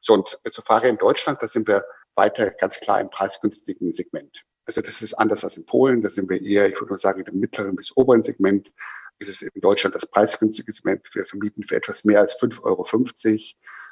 So, 0.00 0.14
und 0.14 0.38
zur 0.50 0.64
Frage 0.64 0.88
in 0.88 0.96
Deutschland, 0.96 1.42
da 1.42 1.48
sind 1.48 1.68
wir 1.68 1.84
weiter 2.14 2.50
ganz 2.50 2.80
klar 2.80 3.00
im 3.00 3.10
preisgünstigen 3.10 3.92
Segment. 3.92 4.44
Also 4.64 4.80
das 4.82 5.02
ist 5.02 5.14
anders 5.14 5.44
als 5.44 5.56
in 5.56 5.66
Polen. 5.66 6.02
Da 6.02 6.10
sind 6.10 6.30
wir 6.30 6.40
eher, 6.40 6.68
ich 6.68 6.80
würde 6.80 6.96
sagen, 6.96 7.22
im 7.22 7.38
mittleren 7.38 7.76
bis 7.76 7.96
oberen 7.96 8.22
Segment 8.22 8.72
ist 9.20 9.28
es 9.28 9.42
in 9.42 9.60
Deutschland 9.60 9.94
das 9.94 10.06
preisgünstige 10.06 10.72
Segment. 10.72 11.08
Wir 11.12 11.26
vermieten 11.26 11.62
für 11.62 11.76
etwas 11.76 12.04
mehr 12.04 12.20
als 12.20 12.38
5,50 12.40 12.60
Euro. 12.64 12.86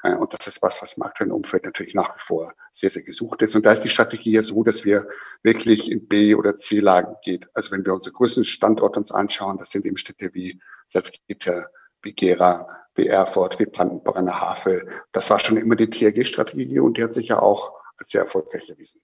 Äh, 0.03 0.17
und 0.17 0.33
das 0.33 0.47
ist 0.47 0.63
was, 0.63 0.81
was 0.83 0.97
im 0.97 1.03
aktuellen 1.03 1.33
Umfeld 1.33 1.65
natürlich 1.65 1.95
nach 1.95 2.17
wie 2.17 2.21
vor 2.21 2.55
sehr, 2.73 2.91
sehr 2.91 3.03
gesucht 3.03 3.43
ist. 3.43 3.55
Und 3.55 3.67
da 3.67 3.73
ist 3.73 3.83
die 3.83 3.91
Strategie 3.91 4.33
ja 4.33 4.43
so, 4.43 4.65
dass 4.65 4.85
wir 4.85 5.09
wirklich 5.43 5.91
in 5.91 6.09
B- 6.09 6.35
oder 6.35 6.57
C-Lagen 6.57 7.15
geht. 7.23 7.47
Also 7.55 7.71
wenn 7.71 7.85
wir 7.85 7.95
unsere 7.95 8.15
größten 8.15 8.45
Standorte 8.45 8.99
uns 8.99 9.13
anschauen, 9.13 9.59
das 9.59 9.71
sind 9.71 9.85
eben 9.85 9.99
Städte 9.99 10.31
wie 10.35 10.61
Salzgitter, 10.87 11.71
wie 12.03 12.13
Gera, 12.13 12.69
wie 12.95 13.07
Erfurt, 13.07 13.59
wie 13.59 13.67
Brandenburg 13.67 14.17
an 14.17 14.27
der 14.27 14.41
Havel. 14.41 14.89
Das 15.13 15.29
war 15.31 15.39
schon 15.41 15.57
immer 15.57 15.77
die 15.77 15.91
TRG-Strategie 15.91 16.79
und 16.81 16.97
die 16.97 17.05
hat 17.05 17.15
sich 17.15 17.29
ja 17.29 17.41
auch 17.41 17.73
als 17.99 18.11
sehr 18.11 18.23
erfolgreich 18.23 18.69
erwiesen. 18.69 19.01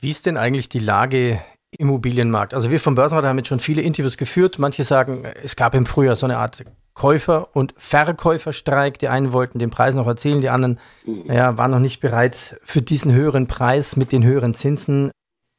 Wie 0.00 0.10
ist 0.10 0.26
denn 0.26 0.36
eigentlich 0.36 0.68
die 0.68 0.80
Lage 0.80 1.40
Immobilienmarkt. 1.78 2.54
Also 2.54 2.70
wir 2.70 2.80
vom 2.80 2.94
Börsenrat 2.94 3.24
haben 3.24 3.38
jetzt 3.38 3.48
schon 3.48 3.60
viele 3.60 3.82
Interviews 3.82 4.16
geführt. 4.16 4.58
Manche 4.58 4.84
sagen, 4.84 5.24
es 5.42 5.56
gab 5.56 5.74
im 5.74 5.86
Frühjahr 5.86 6.16
so 6.16 6.26
eine 6.26 6.38
Art 6.38 6.64
Käufer- 6.94 7.48
und 7.54 7.74
Verkäuferstreik. 7.76 8.98
Die 8.98 9.08
einen 9.08 9.32
wollten 9.32 9.58
den 9.58 9.70
Preis 9.70 9.94
noch 9.94 10.06
erzielen, 10.06 10.40
die 10.40 10.48
anderen 10.48 10.78
mhm. 11.04 11.30
ja, 11.30 11.58
waren 11.58 11.70
noch 11.70 11.80
nicht 11.80 12.00
bereit 12.00 12.56
für 12.64 12.82
diesen 12.82 13.12
höheren 13.12 13.46
Preis 13.46 13.96
mit 13.96 14.12
den 14.12 14.24
höheren 14.24 14.54
Zinsen 14.54 15.10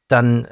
dann 0.08 0.48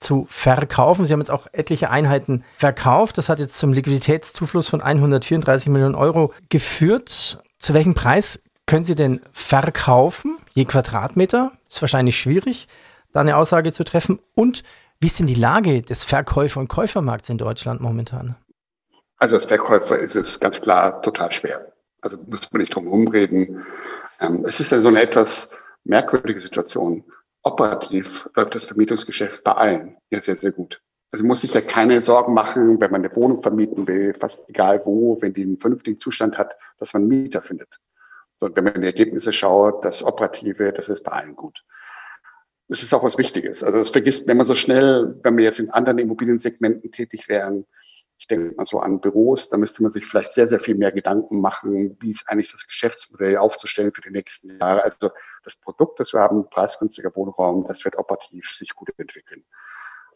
zu 0.00 0.26
verkaufen. 0.30 1.06
Sie 1.06 1.12
haben 1.12 1.20
jetzt 1.20 1.30
auch 1.30 1.48
etliche 1.52 1.90
Einheiten 1.90 2.44
verkauft. 2.56 3.18
Das 3.18 3.28
hat 3.28 3.40
jetzt 3.40 3.58
zum 3.58 3.72
Liquiditätszufluss 3.72 4.68
von 4.68 4.80
134 4.80 5.68
Millionen 5.68 5.96
Euro 5.96 6.32
geführt. 6.48 7.38
Zu 7.58 7.74
welchem 7.74 7.94
Preis 7.94 8.40
können 8.66 8.84
Sie 8.84 8.94
denn 8.94 9.20
verkaufen? 9.32 10.38
Je 10.54 10.66
Quadratmeter? 10.66 11.52
Ist 11.68 11.80
wahrscheinlich 11.80 12.18
schwierig, 12.18 12.68
da 13.12 13.20
eine 13.20 13.36
Aussage 13.36 13.72
zu 13.72 13.82
treffen. 13.82 14.20
Und 14.34 14.62
wie 15.00 15.06
ist 15.06 15.18
denn 15.18 15.26
die 15.26 15.34
Lage 15.34 15.82
des 15.82 16.04
Verkäufer- 16.04 16.60
und 16.60 16.68
Käufermarkts 16.68 17.28
in 17.28 17.38
Deutschland 17.38 17.80
momentan? 17.80 18.36
Also 19.16 19.36
als 19.36 19.46
Verkäufer 19.46 19.98
ist 19.98 20.14
es 20.14 20.40
ganz 20.40 20.60
klar 20.60 21.02
total 21.02 21.32
schwer. 21.32 21.72
Also 22.00 22.16
muss 22.26 22.50
man 22.52 22.60
nicht 22.60 22.74
drum 22.74 22.86
rumreden. 22.86 23.64
Ähm, 24.20 24.44
es 24.46 24.60
ist 24.60 24.72
ja 24.72 24.80
so 24.80 24.88
eine 24.88 25.00
etwas 25.00 25.50
merkwürdige 25.84 26.40
Situation 26.40 27.04
operativ 27.42 28.28
läuft 28.34 28.54
das 28.54 28.66
Vermietungsgeschäft 28.66 29.42
bei 29.44 29.52
allen 29.52 29.96
ja 30.10 30.20
sehr, 30.20 30.36
sehr 30.36 30.52
gut. 30.52 30.80
Also 31.10 31.24
muss 31.24 31.40
sich 31.40 31.54
ja 31.54 31.62
keine 31.62 32.02
Sorgen 32.02 32.34
machen, 32.34 32.80
wenn 32.80 32.90
man 32.90 33.04
eine 33.04 33.14
Wohnung 33.16 33.42
vermieten 33.42 33.88
will, 33.88 34.14
fast 34.14 34.46
egal 34.48 34.82
wo, 34.84 35.16
wenn 35.22 35.32
die 35.32 35.42
einen 35.42 35.58
vernünftigen 35.58 35.98
Zustand 35.98 36.36
hat, 36.36 36.54
dass 36.78 36.92
man 36.92 37.02
einen 37.02 37.08
Mieter 37.08 37.40
findet. 37.40 37.68
So, 38.36 38.54
wenn 38.54 38.64
man 38.64 38.74
in 38.74 38.82
die 38.82 38.88
Ergebnisse 38.88 39.32
schaut, 39.32 39.84
das 39.84 40.02
Operative, 40.02 40.72
das 40.72 40.88
ist 40.88 41.04
bei 41.04 41.12
allen 41.12 41.34
gut. 41.34 41.64
Das 42.68 42.82
ist 42.82 42.92
auch 42.92 43.02
was 43.02 43.16
Wichtiges. 43.16 43.64
Also 43.64 43.78
das 43.78 43.90
vergisst, 43.90 44.26
man 44.26 44.44
so 44.44 44.54
schnell, 44.54 45.18
wenn 45.22 45.36
wir 45.36 45.44
jetzt 45.44 45.58
in 45.58 45.70
anderen 45.70 45.98
Immobiliensegmenten 45.98 46.92
tätig 46.92 47.28
wären, 47.28 47.66
ich 48.18 48.26
denke 48.26 48.54
mal 48.56 48.66
so 48.66 48.80
an 48.80 49.00
Büros, 49.00 49.48
da 49.48 49.56
müsste 49.56 49.82
man 49.82 49.92
sich 49.92 50.04
vielleicht 50.04 50.32
sehr, 50.32 50.48
sehr 50.48 50.58
viel 50.58 50.74
mehr 50.74 50.90
Gedanken 50.90 51.40
machen, 51.40 51.96
wie 52.00 52.10
ist 52.10 52.28
eigentlich 52.28 52.50
das 52.50 52.66
Geschäftsmodell 52.66 53.36
aufzustellen 53.36 53.92
für 53.94 54.00
die 54.00 54.10
nächsten 54.10 54.58
Jahre. 54.58 54.82
Also 54.82 55.12
das 55.44 55.56
Produkt, 55.56 56.00
das 56.00 56.12
wir 56.12 56.20
haben, 56.20 56.50
preisgünstiger 56.50 57.14
Wohnraum, 57.14 57.64
das 57.66 57.84
wird 57.84 57.96
operativ 57.96 58.50
sich 58.50 58.74
gut 58.74 58.90
entwickeln. 58.98 59.44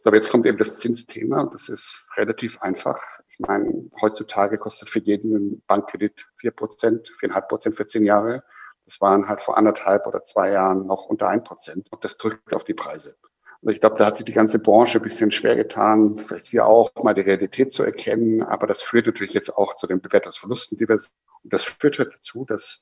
So, 0.01 0.09
aber 0.09 0.17
jetzt 0.17 0.29
kommt 0.29 0.45
eben 0.45 0.57
das 0.57 0.79
Zinsthema. 0.79 1.49
Das 1.53 1.69
ist 1.69 1.97
relativ 2.17 2.61
einfach. 2.61 3.01
Ich 3.29 3.39
meine, 3.39 3.89
heutzutage 4.01 4.57
kostet 4.57 4.89
für 4.89 4.99
jeden 4.99 5.63
Bankkredit 5.65 6.25
vier 6.35 6.51
Prozent, 6.51 7.07
viereinhalb 7.19 7.47
Prozent 7.47 7.77
für 7.77 7.85
zehn 7.85 8.03
Jahre. 8.03 8.43
Das 8.85 8.99
waren 9.01 9.27
halt 9.27 9.41
vor 9.41 9.57
anderthalb 9.57 10.07
oder 10.07 10.23
zwei 10.23 10.51
Jahren 10.51 10.85
noch 10.85 11.05
unter 11.05 11.29
ein 11.29 11.43
Prozent. 11.43 11.91
Und 11.91 12.03
das 12.03 12.17
drückt 12.17 12.55
auf 12.55 12.63
die 12.63 12.73
Preise. 12.73 13.15
Also 13.61 13.71
ich 13.71 13.79
glaube, 13.79 13.95
da 13.97 14.05
hat 14.05 14.17
sich 14.17 14.25
die 14.25 14.33
ganze 14.33 14.59
Branche 14.59 14.99
ein 14.99 15.03
bisschen 15.03 15.31
schwer 15.31 15.55
getan, 15.55 16.19
vielleicht 16.27 16.47
hier 16.47 16.65
auch 16.65 16.91
mal 17.01 17.13
die 17.13 17.21
Realität 17.21 17.71
zu 17.71 17.83
erkennen. 17.83 18.43
Aber 18.43 18.67
das 18.67 18.81
führt 18.81 19.05
natürlich 19.05 19.33
jetzt 19.33 19.55
auch 19.55 19.75
zu 19.75 19.87
den 19.87 20.01
Bewertungsverlusten, 20.01 20.77
die 20.77 20.87
wir 20.87 20.97
sehen. 20.97 21.11
Und 21.43 21.53
das 21.53 21.63
führt 21.63 21.97
halt 21.97 22.13
dazu, 22.13 22.45
dass 22.45 22.81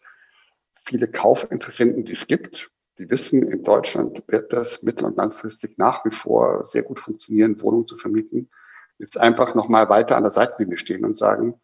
viele 0.83 1.07
Kaufinteressenten, 1.07 2.05
die 2.05 2.13
es 2.13 2.25
gibt, 2.25 2.71
die 2.97 3.09
wissen, 3.09 3.47
in 3.47 3.63
Deutschland 3.63 4.23
wird 4.27 4.53
das 4.53 4.83
mittel- 4.83 5.05
und 5.05 5.17
langfristig 5.17 5.77
nach 5.77 6.03
wie 6.05 6.11
vor 6.11 6.65
sehr 6.65 6.83
gut 6.83 6.99
funktionieren, 6.99 7.61
Wohnungen 7.61 7.87
zu 7.87 7.97
vermieten, 7.97 8.49
jetzt 8.97 9.17
einfach 9.17 9.55
nochmal 9.55 9.89
weiter 9.89 10.17
an 10.17 10.23
der 10.23 10.31
Seitenlinie 10.31 10.77
stehen 10.77 11.05
und 11.05 11.17
sagen, 11.17 11.59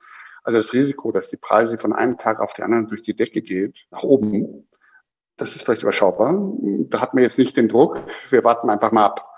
also 0.47 0.59
das 0.59 0.71
Risiko, 0.71 1.11
dass 1.11 1.29
die 1.29 1.35
Preise 1.35 1.77
von 1.77 1.91
einem 1.91 2.17
Tag 2.17 2.39
auf 2.39 2.53
den 2.53 2.63
anderen 2.63 2.87
durch 2.87 3.01
die 3.01 3.13
Decke 3.13 3.41
geht, 3.41 3.75
nach 3.91 4.03
oben, 4.03 4.65
das 5.35 5.57
ist 5.57 5.63
vielleicht 5.63 5.81
überschaubar. 5.83 6.53
Da 6.89 7.01
hat 7.01 7.13
man 7.13 7.21
jetzt 7.21 7.37
nicht 7.37 7.57
den 7.57 7.67
Druck. 7.67 8.01
Wir 8.29 8.45
warten 8.45 8.69
einfach 8.69 8.93
mal 8.93 9.03
ab. 9.03 9.29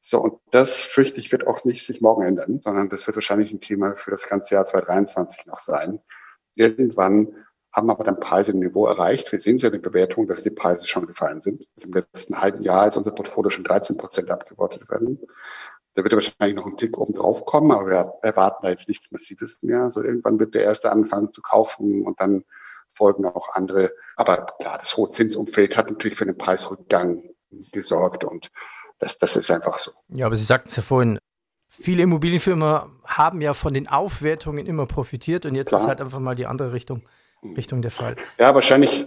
So, 0.00 0.20
und 0.20 0.38
das 0.52 0.76
fürchte 0.76 1.18
ich 1.18 1.32
wird 1.32 1.48
auch 1.48 1.64
nicht 1.64 1.84
sich 1.84 2.00
morgen 2.00 2.22
ändern, 2.22 2.60
sondern 2.60 2.88
das 2.88 3.08
wird 3.08 3.16
wahrscheinlich 3.16 3.50
ein 3.50 3.60
Thema 3.60 3.96
für 3.96 4.12
das 4.12 4.28
ganze 4.28 4.54
Jahr 4.54 4.66
2023 4.66 5.46
noch 5.46 5.58
sein. 5.58 5.98
Irgendwann 6.54 7.34
haben 7.72 7.90
aber 7.90 8.04
dann 8.04 8.20
Preise 8.20 8.52
ein 8.52 8.60
Niveau 8.60 8.86
erreicht. 8.86 9.32
Wir 9.32 9.40
sehen 9.40 9.56
es 9.56 9.62
ja 9.62 9.68
in 9.68 9.72
den 9.72 9.82
Bewertungen, 9.82 10.28
dass 10.28 10.44
die 10.44 10.50
Preise 10.50 10.86
schon 10.86 11.08
gefallen 11.08 11.40
sind. 11.40 11.66
Im 11.82 11.92
letzten 11.92 12.40
halben 12.40 12.62
Jahr 12.62 12.86
ist 12.86 12.96
unser 12.96 13.10
Portfolio 13.10 13.50
schon 13.50 13.64
13 13.64 13.96
Prozent 13.96 14.30
abgewortet 14.30 14.88
werden. 14.88 15.18
Da 15.96 16.04
wird 16.04 16.12
wahrscheinlich 16.12 16.56
noch 16.56 16.66
ein 16.66 16.76
Tick 16.76 16.98
oben 16.98 17.14
drauf 17.14 17.46
kommen, 17.46 17.72
aber 17.72 17.86
wir 17.86 18.12
erwarten 18.22 18.58
da 18.62 18.68
jetzt 18.68 18.86
nichts 18.86 19.10
Massives 19.10 19.56
mehr. 19.62 19.88
So 19.88 20.02
irgendwann 20.02 20.38
wird 20.38 20.54
der 20.54 20.62
erste 20.62 20.92
anfangen 20.92 21.32
zu 21.32 21.40
kaufen 21.40 22.04
und 22.04 22.20
dann 22.20 22.44
folgen 22.92 23.24
auch 23.24 23.54
andere. 23.54 23.92
Aber 24.14 24.46
klar, 24.60 24.76
das 24.78 24.94
hohe 24.98 25.08
Zinsumfeld 25.08 25.74
hat 25.74 25.90
natürlich 25.90 26.18
für 26.18 26.26
den 26.26 26.36
Preisrückgang 26.36 27.22
gesorgt 27.72 28.24
und 28.24 28.50
das, 28.98 29.18
das 29.18 29.36
ist 29.36 29.50
einfach 29.50 29.78
so. 29.78 29.90
Ja, 30.08 30.26
aber 30.26 30.36
Sie 30.36 30.44
sagten 30.44 30.68
es 30.68 30.76
ja 30.76 30.82
vorhin, 30.82 31.18
viele 31.66 32.02
Immobilienfirmen 32.02 32.82
haben 33.06 33.40
ja 33.40 33.54
von 33.54 33.72
den 33.72 33.88
Aufwertungen 33.88 34.66
immer 34.66 34.84
profitiert 34.84 35.46
und 35.46 35.54
jetzt 35.54 35.68
klar. 35.68 35.80
ist 35.80 35.86
halt 35.86 36.02
einfach 36.02 36.18
mal 36.18 36.34
die 36.34 36.46
andere 36.46 36.74
Richtung, 36.74 37.08
Richtung 37.56 37.80
der 37.80 37.90
Fall. 37.90 38.16
Ja, 38.38 38.54
wahrscheinlich. 38.54 39.06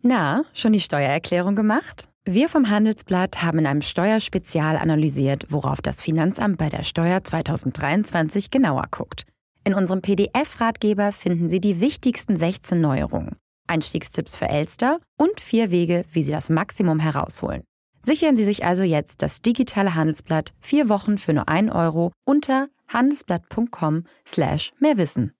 Na, 0.00 0.44
schon 0.54 0.72
die 0.72 0.80
Steuererklärung 0.80 1.56
gemacht? 1.56 2.08
Wir 2.24 2.48
vom 2.48 2.70
Handelsblatt 2.70 3.42
haben 3.42 3.58
in 3.58 3.66
einem 3.66 3.82
Steuerspezial 3.82 4.76
analysiert, 4.76 5.46
worauf 5.48 5.82
das 5.82 6.04
Finanzamt 6.04 6.56
bei 6.56 6.68
der 6.68 6.84
Steuer 6.84 7.24
2023 7.24 8.48
genauer 8.48 8.84
guckt. 8.92 9.24
In 9.66 9.74
unserem 9.74 10.02
PDF-Ratgeber 10.02 11.10
finden 11.10 11.48
Sie 11.48 11.58
die 11.58 11.80
wichtigsten 11.80 12.36
16 12.36 12.80
Neuerungen, 12.80 13.34
Einstiegstipps 13.66 14.36
für 14.36 14.48
Elster 14.48 15.00
und 15.18 15.40
vier 15.40 15.72
Wege, 15.72 16.04
wie 16.12 16.22
Sie 16.22 16.30
das 16.30 16.48
Maximum 16.48 17.00
herausholen. 17.00 17.64
Sichern 18.04 18.36
Sie 18.36 18.44
sich 18.44 18.64
also 18.64 18.84
jetzt 18.84 19.20
das 19.20 19.42
digitale 19.42 19.96
Handelsblatt 19.96 20.52
vier 20.60 20.88
Wochen 20.88 21.18
für 21.18 21.32
nur 21.32 21.48
1 21.48 21.72
Euro 21.72 22.12
unter 22.24 22.68
handelsblatt.com 22.86 24.04
slash 24.24 24.72
mehrwissen. 24.78 25.32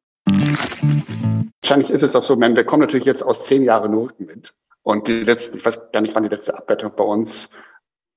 Wahrscheinlich 1.61 1.91
ist 1.91 2.03
es 2.03 2.17
auch 2.17 2.25
so, 2.25 2.37
wir 2.41 2.65
kommen 2.65 2.81
natürlich 2.81 3.07
jetzt 3.07 3.23
aus 3.23 3.45
zehn 3.45 3.63
Jahren 3.63 3.93
Notenwind. 3.93 4.53
Und 4.83 5.07
die 5.07 5.25
letzte, 5.25 5.57
ich 5.57 5.65
weiß 5.65 5.93
gar 5.93 6.01
nicht, 6.01 6.15
wann 6.15 6.25
die 6.25 6.29
letzte 6.29 6.57
Abwertung 6.57 6.95
bei 6.97 7.05
uns 7.05 7.57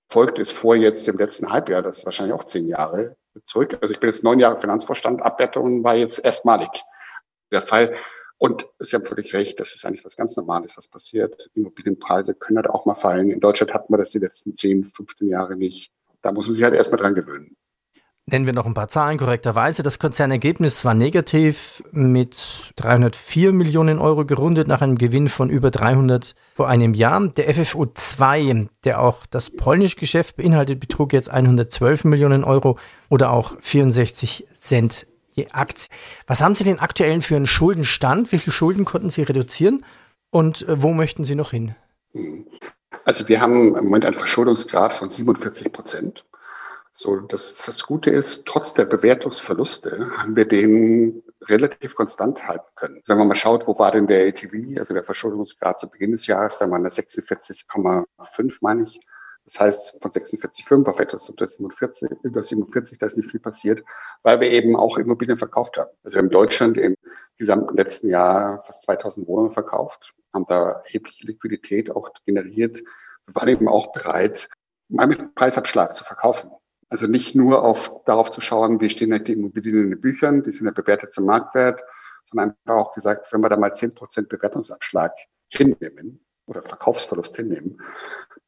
folgt, 0.09 0.39
ist 0.39 0.51
vor 0.51 0.75
jetzt 0.75 1.05
dem 1.07 1.17
letzten 1.17 1.51
Halbjahr, 1.51 1.81
das 1.81 1.99
ist 1.99 2.05
wahrscheinlich 2.05 2.33
auch 2.33 2.45
zehn 2.45 2.67
Jahre 2.67 3.15
zurück. 3.43 3.77
Also 3.81 3.93
ich 3.93 3.99
bin 3.99 4.09
jetzt 4.09 4.23
neun 4.23 4.39
Jahre 4.39 4.59
Finanzvorstand, 4.59 5.21
Abwertungen 5.21 5.83
war 5.83 5.95
jetzt 5.95 6.23
erstmalig 6.23 6.69
der 7.51 7.61
Fall. 7.61 7.95
Und 8.37 8.67
Sie 8.79 8.95
haben 8.95 9.05
völlig 9.05 9.33
recht, 9.33 9.59
das 9.59 9.73
ist 9.73 9.85
eigentlich 9.85 10.03
was 10.03 10.17
ganz 10.17 10.35
Normales, 10.35 10.75
was 10.75 10.87
passiert. 10.87 11.37
Immobilienpreise 11.53 12.33
können 12.33 12.57
halt 12.57 12.69
auch 12.69 12.85
mal 12.85 12.95
fallen. 12.95 13.29
In 13.29 13.39
Deutschland 13.39 13.73
hatten 13.73 13.93
wir 13.93 13.97
das 13.97 14.09
die 14.09 14.19
letzten 14.19 14.57
10, 14.57 14.91
15 14.91 15.29
Jahre 15.29 15.55
nicht. 15.55 15.91
Da 16.21 16.31
muss 16.31 16.47
man 16.47 16.53
sich 16.53 16.63
halt 16.63 16.73
erstmal 16.73 16.99
dran 16.99 17.15
gewöhnen. 17.15 17.55
Nennen 18.27 18.47
wir 18.47 18.53
noch 18.53 18.65
ein 18.65 18.73
paar 18.73 18.87
Zahlen 18.87 19.19
korrekterweise. 19.19 19.83
Das 19.83 19.99
Konzernergebnis 19.99 20.83
war 20.83 20.95
negativ 20.95 21.83
mit 21.91 22.73
304 22.75 23.53
Millionen 23.53 23.99
Euro 23.99 24.25
gerundet 24.25 24.67
nach 24.67 24.81
einem 24.81 24.97
Gewinn 24.97 25.29
von 25.29 25.51
über 25.51 25.69
300 25.69 26.33
vor 26.55 26.67
einem 26.67 26.95
Jahr. 26.95 27.27
Der 27.27 27.53
FFO 27.53 27.85
2, 27.85 28.67
der 28.83 28.99
auch 28.99 29.27
das 29.27 29.51
polnische 29.51 29.97
Geschäft 29.97 30.37
beinhaltet, 30.37 30.79
betrug 30.79 31.13
jetzt 31.13 31.29
112 31.29 32.05
Millionen 32.05 32.43
Euro 32.43 32.79
oder 33.09 33.31
auch 33.31 33.57
64 33.61 34.47
Cent 34.57 35.05
je 35.33 35.47
Aktie. 35.51 35.87
Was 36.25 36.41
haben 36.41 36.55
Sie 36.55 36.63
denn 36.63 36.79
aktuell 36.79 37.21
für 37.21 37.35
einen 37.35 37.45
Schuldenstand? 37.45 38.31
Wie 38.31 38.39
viele 38.39 38.53
Schulden 38.53 38.85
konnten 38.85 39.11
Sie 39.11 39.21
reduzieren 39.21 39.85
und 40.31 40.67
äh, 40.67 40.81
wo 40.81 40.93
möchten 40.93 41.25
Sie 41.25 41.35
noch 41.35 41.51
hin? 41.51 41.75
Also 43.03 43.27
wir 43.27 43.39
haben 43.39 43.75
im 43.75 43.83
Moment 43.83 44.05
einen 44.05 44.15
Verschuldungsgrad 44.15 44.95
von 44.95 45.11
47 45.11 45.71
Prozent. 45.71 46.25
So, 46.97 47.19
das, 47.19 47.61
das 47.65 47.83
Gute 47.83 48.09
ist, 48.09 48.47
trotz 48.47 48.73
der 48.73 48.85
Bewertungsverluste 48.85 50.11
haben 50.15 50.37
wir 50.37 50.47
den 50.47 51.23
relativ 51.41 51.93
konstant 51.93 52.47
halten 52.47 52.69
können. 52.75 53.01
Wenn 53.05 53.17
man 53.17 53.27
mal 53.27 53.35
schaut, 53.35 53.67
wo 53.67 53.77
war 53.77 53.91
denn 53.91 54.07
der 54.07 54.25
LTV, 54.25 54.79
also 54.79 54.93
der 54.93 55.03
Verschuldungsgrad 55.03 55.77
zu 55.77 55.89
Beginn 55.89 56.13
des 56.13 56.25
Jahres, 56.25 56.57
da 56.57 56.71
waren 56.71 56.85
das 56.85 56.97
46,5, 56.97 58.57
meine 58.61 58.83
ich. 58.83 58.97
Das 59.43 59.59
heißt, 59.59 59.97
von 60.01 60.09
46,5 60.09 60.87
auf 60.87 60.97
etwas 60.99 61.29
unter 61.29 61.49
47, 61.49 62.09
über 62.23 62.41
47, 62.41 62.97
da 62.97 63.07
ist 63.07 63.17
nicht 63.17 63.29
viel 63.29 63.41
passiert, 63.41 63.83
weil 64.23 64.39
wir 64.39 64.49
eben 64.49 64.77
auch 64.77 64.97
Immobilien 64.97 65.37
verkauft 65.37 65.75
haben. 65.75 65.91
Also 66.05 66.15
wir 66.15 66.21
haben 66.21 66.29
Deutschland 66.29 66.77
im 66.77 66.95
gesamten 67.37 67.75
letzten 67.75 68.07
Jahr 68.07 68.63
fast 68.67 68.83
2000 68.83 69.27
Wohnungen 69.27 69.51
verkauft, 69.51 70.13
haben 70.33 70.45
da 70.47 70.81
erhebliche 70.85 71.27
Liquidität 71.27 71.91
auch 71.91 72.09
generiert. 72.25 72.77
Wir 73.25 73.35
waren 73.35 73.49
eben 73.49 73.67
auch 73.67 73.91
bereit, 73.91 74.47
mal 74.87 75.07
mit 75.07 75.35
Preisabschlag 75.35 75.93
zu 75.93 76.05
verkaufen. 76.05 76.51
Also 76.89 77.07
nicht 77.07 77.35
nur 77.35 77.63
auf, 77.63 77.91
darauf 78.05 78.31
zu 78.31 78.41
schauen, 78.41 78.79
wie 78.79 78.89
stehen 78.89 79.11
halt 79.11 79.27
die 79.27 79.33
Immobilien 79.33 79.85
in 79.85 79.89
den 79.91 80.01
Büchern, 80.01 80.43
die 80.43 80.51
sind 80.51 80.67
ja 80.67 80.71
bewertet 80.71 81.13
zum 81.13 81.25
Marktwert, 81.25 81.81
sondern 82.29 82.55
einfach 82.65 82.75
auch 82.75 82.93
gesagt, 82.93 83.31
wenn 83.31 83.41
wir 83.41 83.49
da 83.49 83.57
mal 83.57 83.73
zehn 83.73 83.93
Prozent 83.93 84.29
Bewertungsabschlag 84.29 85.13
hinnehmen 85.49 86.23
oder 86.45 86.61
Verkaufsverlust 86.61 87.35
hinnehmen, 87.35 87.81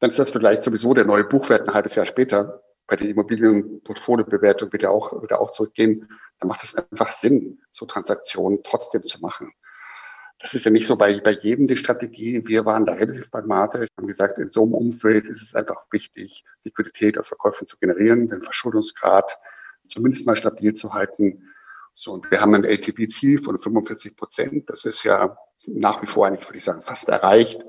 dann 0.00 0.10
ist 0.10 0.18
das 0.18 0.30
vielleicht 0.30 0.62
sowieso 0.62 0.94
der 0.94 1.04
neue 1.04 1.24
Buchwert 1.24 1.68
ein 1.68 1.74
halbes 1.74 1.96
Jahr 1.96 2.06
später. 2.06 2.62
Bei 2.86 2.96
der 2.96 3.08
Immobilienportfoliobewertung 3.08 4.72
wird 4.72 4.84
er 4.84 4.92
auch, 4.92 5.20
wird 5.20 5.32
er 5.32 5.40
auch 5.40 5.50
zurückgehen. 5.50 6.08
Dann 6.38 6.48
macht 6.48 6.62
es 6.64 6.74
einfach 6.74 7.12
Sinn, 7.12 7.60
so 7.72 7.86
Transaktionen 7.86 8.62
trotzdem 8.62 9.02
zu 9.02 9.20
machen. 9.20 9.52
Das 10.40 10.54
ist 10.54 10.64
ja 10.64 10.70
nicht 10.70 10.86
so 10.86 10.96
bei, 10.96 11.18
bei 11.20 11.32
jedem 11.32 11.66
die 11.66 11.76
Strategie. 11.76 12.46
Wir 12.46 12.64
waren 12.64 12.86
da 12.86 12.92
relativ 12.92 13.30
pragmatisch, 13.30 13.88
haben 13.96 14.06
gesagt, 14.06 14.38
in 14.38 14.50
so 14.50 14.62
einem 14.62 14.74
Umfeld 14.74 15.26
ist 15.26 15.42
es 15.42 15.54
einfach 15.54 15.84
wichtig, 15.90 16.44
Liquidität 16.62 17.18
aus 17.18 17.28
Verkäufen 17.28 17.66
zu 17.66 17.76
generieren, 17.78 18.28
den 18.28 18.42
Verschuldungsgrad 18.42 19.38
zumindest 19.88 20.26
mal 20.26 20.36
stabil 20.36 20.74
zu 20.74 20.92
halten. 20.92 21.48
So, 21.92 22.12
und 22.12 22.30
wir 22.30 22.40
haben 22.40 22.54
ein 22.54 22.64
LTV-Ziel 22.64 23.42
von 23.42 23.58
45 23.58 24.16
Prozent. 24.16 24.70
Das 24.70 24.84
ist 24.84 25.02
ja 25.02 25.36
nach 25.66 26.02
wie 26.02 26.06
vor 26.06 26.26
eigentlich, 26.26 26.46
würde 26.48 26.58
ich 26.58 26.64
sagen, 26.64 26.82
fast 26.82 27.08
erreicht. 27.08 27.64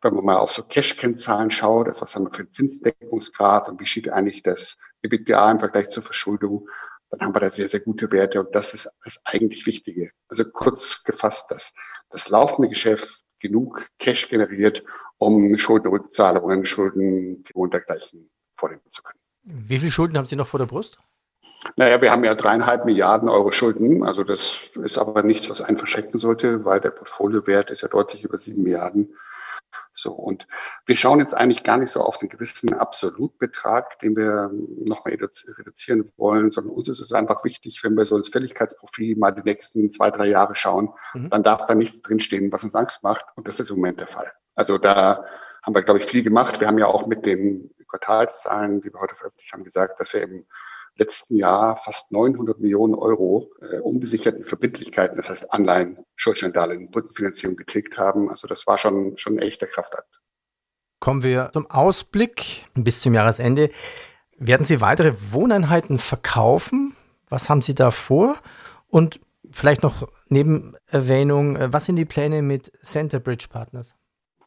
wenn 0.00 0.14
man 0.14 0.24
mal 0.24 0.36
auf 0.36 0.52
so 0.52 0.62
Cash-Kennzahlen 0.62 1.50
schaut, 1.50 1.88
also 1.88 2.02
was 2.02 2.14
haben 2.14 2.24
wir 2.24 2.30
für 2.30 2.42
einen 2.42 2.52
Zinsdeckungsgrad 2.52 3.68
und 3.68 3.80
wie 3.80 3.86
steht 3.86 4.08
eigentlich 4.10 4.42
das 4.42 4.76
EBITDA 5.02 5.50
im 5.50 5.58
Vergleich 5.58 5.88
zur 5.88 6.02
Verschuldung, 6.02 6.68
dann 7.10 7.20
haben 7.20 7.34
wir 7.34 7.40
da 7.40 7.50
sehr, 7.50 7.68
sehr 7.68 7.80
gute 7.80 8.10
Werte 8.12 8.40
und 8.40 8.54
das 8.54 8.74
ist 8.74 8.90
das 9.02 9.20
eigentlich 9.24 9.66
Wichtige. 9.66 10.10
Also 10.28 10.44
kurz 10.44 11.04
gefasst, 11.04 11.50
dass 11.50 11.72
das 12.10 12.28
laufende 12.28 12.68
Geschäft 12.68 13.22
genug 13.40 13.86
Cash 13.98 14.28
generiert, 14.28 14.82
um 15.18 15.56
Schuldenrückzahlungen, 15.58 16.64
Schulden 16.64 17.44
und 17.54 17.72
dergleichen 17.72 18.30
vornehmen 18.56 18.82
zu 18.88 19.02
können. 19.02 19.18
Wie 19.42 19.78
viele 19.78 19.92
Schulden 19.92 20.16
haben 20.16 20.26
Sie 20.26 20.36
noch 20.36 20.46
vor 20.46 20.58
der 20.58 20.66
Brust? 20.66 20.98
Naja, 21.76 22.00
wir 22.00 22.10
haben 22.10 22.24
ja 22.24 22.34
dreieinhalb 22.34 22.84
Milliarden 22.84 23.28
Euro 23.28 23.52
Schulden. 23.52 24.02
Also 24.02 24.22
das 24.24 24.58
ist 24.82 24.98
aber 24.98 25.22
nichts, 25.22 25.48
was 25.48 25.60
einen 25.60 25.78
verschrecken 25.78 26.18
sollte, 26.18 26.64
weil 26.64 26.80
der 26.80 26.90
Portfoliowert 26.90 27.70
ist 27.70 27.82
ja 27.82 27.88
deutlich 27.88 28.22
über 28.22 28.38
sieben 28.38 28.62
Milliarden. 28.62 29.14
So, 29.96 30.12
und 30.12 30.46
wir 30.86 30.96
schauen 30.96 31.20
jetzt 31.20 31.34
eigentlich 31.34 31.62
gar 31.62 31.76
nicht 31.76 31.90
so 31.90 32.00
auf 32.00 32.18
den 32.18 32.28
gewissen 32.28 32.74
Absolutbetrag, 32.74 33.98
den 34.00 34.16
wir 34.16 34.50
nochmal 34.84 35.14
reduzieren 35.14 36.12
wollen, 36.16 36.50
sondern 36.50 36.74
uns 36.74 36.88
ist 36.88 37.00
es 37.00 37.12
einfach 37.12 37.44
wichtig, 37.44 37.82
wenn 37.84 37.96
wir 37.96 38.04
so 38.04 38.16
ins 38.16 38.28
Fälligkeitsprofil 38.28 39.16
mal 39.16 39.30
die 39.30 39.42
nächsten 39.42 39.92
zwei, 39.92 40.10
drei 40.10 40.26
Jahre 40.26 40.56
schauen, 40.56 40.90
mhm. 41.14 41.30
dann 41.30 41.44
darf 41.44 41.66
da 41.66 41.76
nichts 41.76 42.02
drinstehen, 42.02 42.50
was 42.50 42.64
uns 42.64 42.74
Angst 42.74 43.04
macht. 43.04 43.24
Und 43.36 43.46
das 43.46 43.60
ist 43.60 43.70
im 43.70 43.76
Moment 43.76 44.00
der 44.00 44.08
Fall. 44.08 44.32
Also 44.56 44.78
da 44.78 45.24
haben 45.62 45.74
wir, 45.74 45.82
glaube 45.82 46.00
ich, 46.00 46.06
viel 46.06 46.24
gemacht. 46.24 46.60
Wir 46.60 46.66
haben 46.66 46.78
ja 46.78 46.86
auch 46.86 47.06
mit 47.06 47.24
den 47.24 47.70
Quartalszahlen, 47.88 48.80
die 48.82 48.92
wir 48.92 49.00
heute 49.00 49.14
veröffentlicht 49.14 49.52
haben, 49.52 49.64
gesagt, 49.64 50.00
dass 50.00 50.12
wir 50.12 50.22
im 50.22 50.44
letzten 50.96 51.36
Jahr 51.36 51.80
fast 51.84 52.12
900 52.12 52.60
Millionen 52.60 52.94
Euro 52.94 53.50
äh, 53.60 53.78
unbesicherten 53.80 54.44
Verbindlichkeiten, 54.44 55.16
das 55.16 55.28
heißt 55.28 55.52
Anleihen, 55.52 56.04
Schuldscheindarlehen, 56.16 56.90
Brückenfinanzierung 56.90 57.56
geklickt 57.56 57.98
haben. 57.98 58.30
Also 58.30 58.46
das 58.46 58.66
war 58.66 58.78
schon, 58.78 59.18
schon 59.18 59.34
ein 59.34 59.38
echter 59.40 59.66
Kraftakt. 59.66 60.08
Kommen 61.00 61.22
wir 61.22 61.50
zum 61.52 61.70
Ausblick 61.70 62.66
bis 62.74 63.00
zum 63.00 63.14
Jahresende. 63.14 63.70
Werden 64.38 64.64
Sie 64.64 64.80
weitere 64.80 65.14
Wohneinheiten 65.32 65.98
verkaufen? 65.98 66.96
Was 67.28 67.48
haben 67.48 67.62
Sie 67.62 67.74
da 67.74 67.90
vor? 67.90 68.36
Und 68.88 69.20
vielleicht 69.50 69.82
noch 69.82 70.08
Nebenerwähnung, 70.28 71.56
äh, 71.56 71.72
was 71.72 71.86
sind 71.86 71.96
die 71.96 72.04
Pläne 72.04 72.42
mit 72.42 72.72
Centerbridge 72.82 73.48
Partners? 73.50 73.94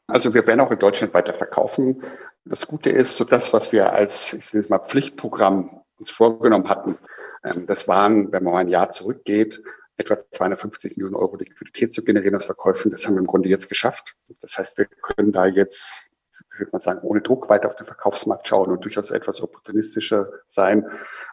Also 0.07 0.33
wir 0.33 0.47
werden 0.47 0.61
auch 0.61 0.71
in 0.71 0.79
Deutschland 0.79 1.13
weiter 1.13 1.33
verkaufen. 1.33 2.01
Das 2.45 2.65
Gute 2.65 2.89
ist, 2.89 3.17
so 3.17 3.25
das, 3.25 3.51
was 3.51 3.73
wir 3.73 3.91
als 3.91 4.33
ich 4.33 4.69
mal, 4.69 4.79
Pflichtprogramm 4.79 5.81
uns 5.97 6.09
vorgenommen 6.09 6.69
hatten, 6.69 6.97
ähm, 7.43 7.67
das 7.67 7.87
waren, 7.87 8.31
wenn 8.31 8.43
man 8.43 8.53
mal 8.53 8.59
ein 8.59 8.69
Jahr 8.69 8.91
zurückgeht, 8.91 9.61
etwa 9.97 10.17
250 10.31 10.97
Millionen 10.97 11.15
Euro 11.15 11.35
Liquidität 11.37 11.93
zu 11.93 12.03
generieren 12.03 12.35
aus 12.35 12.45
Verkäufen. 12.45 12.91
Das 12.91 13.05
haben 13.05 13.15
wir 13.15 13.19
im 13.19 13.27
Grunde 13.27 13.49
jetzt 13.49 13.67
geschafft. 13.67 14.15
Das 14.41 14.57
heißt, 14.57 14.77
wir 14.77 14.85
können 14.85 15.31
da 15.31 15.47
jetzt, 15.47 15.91
würde 16.57 16.69
man 16.71 16.81
sagen, 16.81 16.99
ohne 17.01 17.21
Druck 17.21 17.49
weiter 17.49 17.67
auf 17.67 17.75
den 17.75 17.87
Verkaufsmarkt 17.87 18.47
schauen 18.47 18.71
und 18.71 18.85
durchaus 18.85 19.09
etwas 19.09 19.41
opportunistischer 19.41 20.29
sein. 20.47 20.85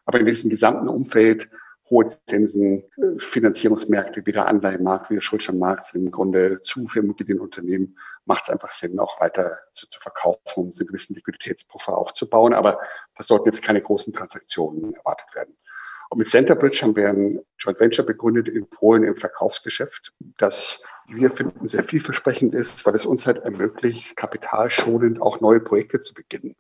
Aber 0.07 0.19
in 0.19 0.27
diesem 0.27 0.51
gesamten 0.51 0.89
Umfeld 0.89 1.49
hohe 1.91 2.09
Zinsen, 2.27 2.85
Finanzierungsmärkte 3.19 4.25
wie 4.25 4.33
der 4.33 4.47
Anleihenmarkt, 4.49 5.11
wie 5.11 5.15
der 5.15 5.23
Schuldscheinmarkt 5.23 5.87
sind 5.87 6.07
im 6.07 6.11
Grunde 6.11 6.61
zu 6.63 6.87
für 6.89 7.01
Immobilienunternehmen 7.01 7.97
macht 8.27 8.45
es 8.45 8.51
einfach 8.51 8.73
Sinn, 8.73 8.99
auch 8.99 9.21
weiter 9.21 9.59
zu, 9.73 9.89
zu 9.89 10.01
verkaufen, 10.01 10.41
um 10.55 10.73
so 10.73 10.81
einen 10.81 10.89
gewissen 10.89 11.15
Liquiditätspuffer 11.15 11.97
aufzubauen. 11.97 12.55
Aber 12.55 12.81
das 13.17 13.27
sollten 13.27 13.47
jetzt 13.47 13.63
keine 13.63 13.83
großen 13.83 14.13
Transaktionen 14.13 14.95
erwartet 14.95 15.35
werden. 15.35 15.57
Und 16.11 16.19
mit 16.19 16.29
Centerbridge 16.29 16.81
haben 16.83 16.97
wir 16.97 17.09
ein 17.09 17.41
Joint 17.59 17.81
Venture 17.81 18.05
begründet 18.05 18.49
in 18.49 18.69
Polen 18.69 19.05
im 19.05 19.17
Verkaufsgeschäft, 19.17 20.13
das 20.39 20.83
wir 21.07 21.31
finden 21.31 21.67
sehr 21.67 21.85
vielversprechend 21.85 22.55
ist, 22.55 22.87
weil 22.87 22.95
es 22.95 23.05
uns 23.05 23.27
halt 23.27 23.39
ermöglicht, 23.39 24.17
kapitalschonend 24.17 25.21
auch 25.21 25.41
neue 25.41 25.61
Projekte 25.61 26.01
zu 26.01 26.15
beginnen. 26.15 26.57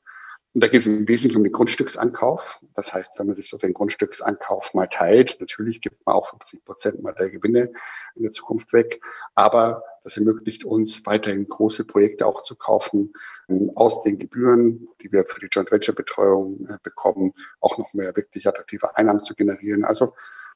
Und 0.54 0.62
da 0.62 0.68
geht 0.68 0.82
es 0.82 0.86
im 0.86 1.08
Wesentlichen 1.08 1.38
um 1.38 1.42
den 1.42 1.52
Grundstücksankauf. 1.52 2.60
Das 2.76 2.92
heißt, 2.94 3.18
wenn 3.18 3.26
man 3.26 3.34
sich 3.34 3.50
so 3.50 3.58
den 3.58 3.74
Grundstücksankauf 3.74 4.72
mal 4.72 4.86
teilt, 4.86 5.36
natürlich 5.40 5.80
gibt 5.80 6.06
man 6.06 6.14
auch 6.14 6.30
50 6.30 6.64
Prozent 6.64 7.02
mal 7.02 7.12
der 7.12 7.30
Gewinne 7.30 7.72
in 8.14 8.22
der 8.22 8.30
Zukunft 8.30 8.72
weg. 8.72 9.00
Aber 9.34 9.82
das 10.04 10.16
ermöglicht 10.16 10.64
uns 10.64 11.04
weiterhin 11.06 11.48
große 11.48 11.84
Projekte 11.84 12.24
auch 12.24 12.44
zu 12.44 12.54
kaufen, 12.54 13.14
ähm, 13.48 13.72
aus 13.74 14.04
den 14.04 14.18
Gebühren, 14.18 14.86
die 15.02 15.10
wir 15.10 15.24
für 15.24 15.40
die 15.40 15.48
Joint 15.50 15.72
Venture 15.72 15.94
Betreuung 15.94 16.68
äh, 16.68 16.78
bekommen, 16.84 17.32
auch 17.60 17.76
noch 17.76 17.92
mehr 17.92 18.14
wirklich 18.14 18.46
attraktive 18.46 18.96
Einnahmen 18.96 19.24
zu 19.24 19.34
generieren. 19.34 19.84
Also 19.84 20.14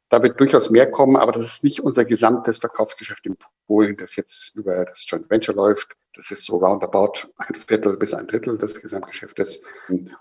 da 0.09 0.23
wird 0.23 0.41
durchaus 0.41 0.71
mehr 0.71 0.91
kommen, 0.91 1.17
aber 1.17 1.33
das 1.33 1.55
ist 1.55 1.65
nicht 1.65 1.81
unser 1.81 2.05
gesamtes 2.05 2.59
Verkaufsgeschäft 2.59 3.27
in 3.27 3.37
Polen, 3.67 3.97
das 3.97 4.17
jetzt 4.17 4.57
über 4.57 4.85
das 4.85 5.05
Joint 5.07 5.29
Venture 5.31 5.55
läuft. 5.55 5.89
Das 6.15 6.31
ist 6.31 6.45
so 6.45 6.57
roundabout 6.57 7.29
ein 7.37 7.55
Viertel 7.55 7.97
bis 7.97 8.15
ein 8.15 8.27
Drittel 8.27 8.57
des 8.59 8.81
Gesamtgeschäftes. 8.81 9.61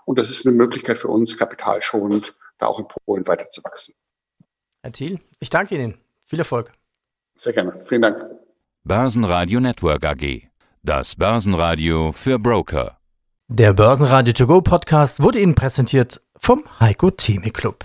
Und 0.04 0.18
das 0.18 0.30
ist 0.30 0.46
eine 0.46 0.54
Möglichkeit 0.54 0.98
für 0.98 1.08
uns, 1.08 1.36
kapitalschonend 1.36 2.34
da 2.58 2.66
auch 2.66 2.78
in 2.78 2.86
Polen 2.88 3.26
weiter 3.26 3.48
zu 3.50 3.62
wachsen. 3.64 3.94
Herr 4.82 4.92
Thiel, 4.92 5.20
ich 5.40 5.50
danke 5.50 5.76
Ihnen. 5.76 5.98
Viel 6.26 6.38
Erfolg. 6.38 6.72
Sehr 7.36 7.52
gerne. 7.52 7.84
Vielen 7.88 8.02
Dank. 8.02 8.24
Börsenradio 8.84 9.60
Network 9.60 10.04
AG. 10.04 10.48
Das 10.82 11.16
Börsenradio 11.16 12.12
für 12.12 12.38
Broker. 12.38 12.98
Der 13.48 13.72
Börsenradio 13.72 14.32
To 14.34 14.46
Go 14.46 14.60
Podcast 14.60 15.22
wurde 15.22 15.40
Ihnen 15.40 15.54
präsentiert 15.54 16.20
vom 16.38 16.64
Heiko 16.80 17.10
Theme 17.10 17.50
Club. 17.50 17.84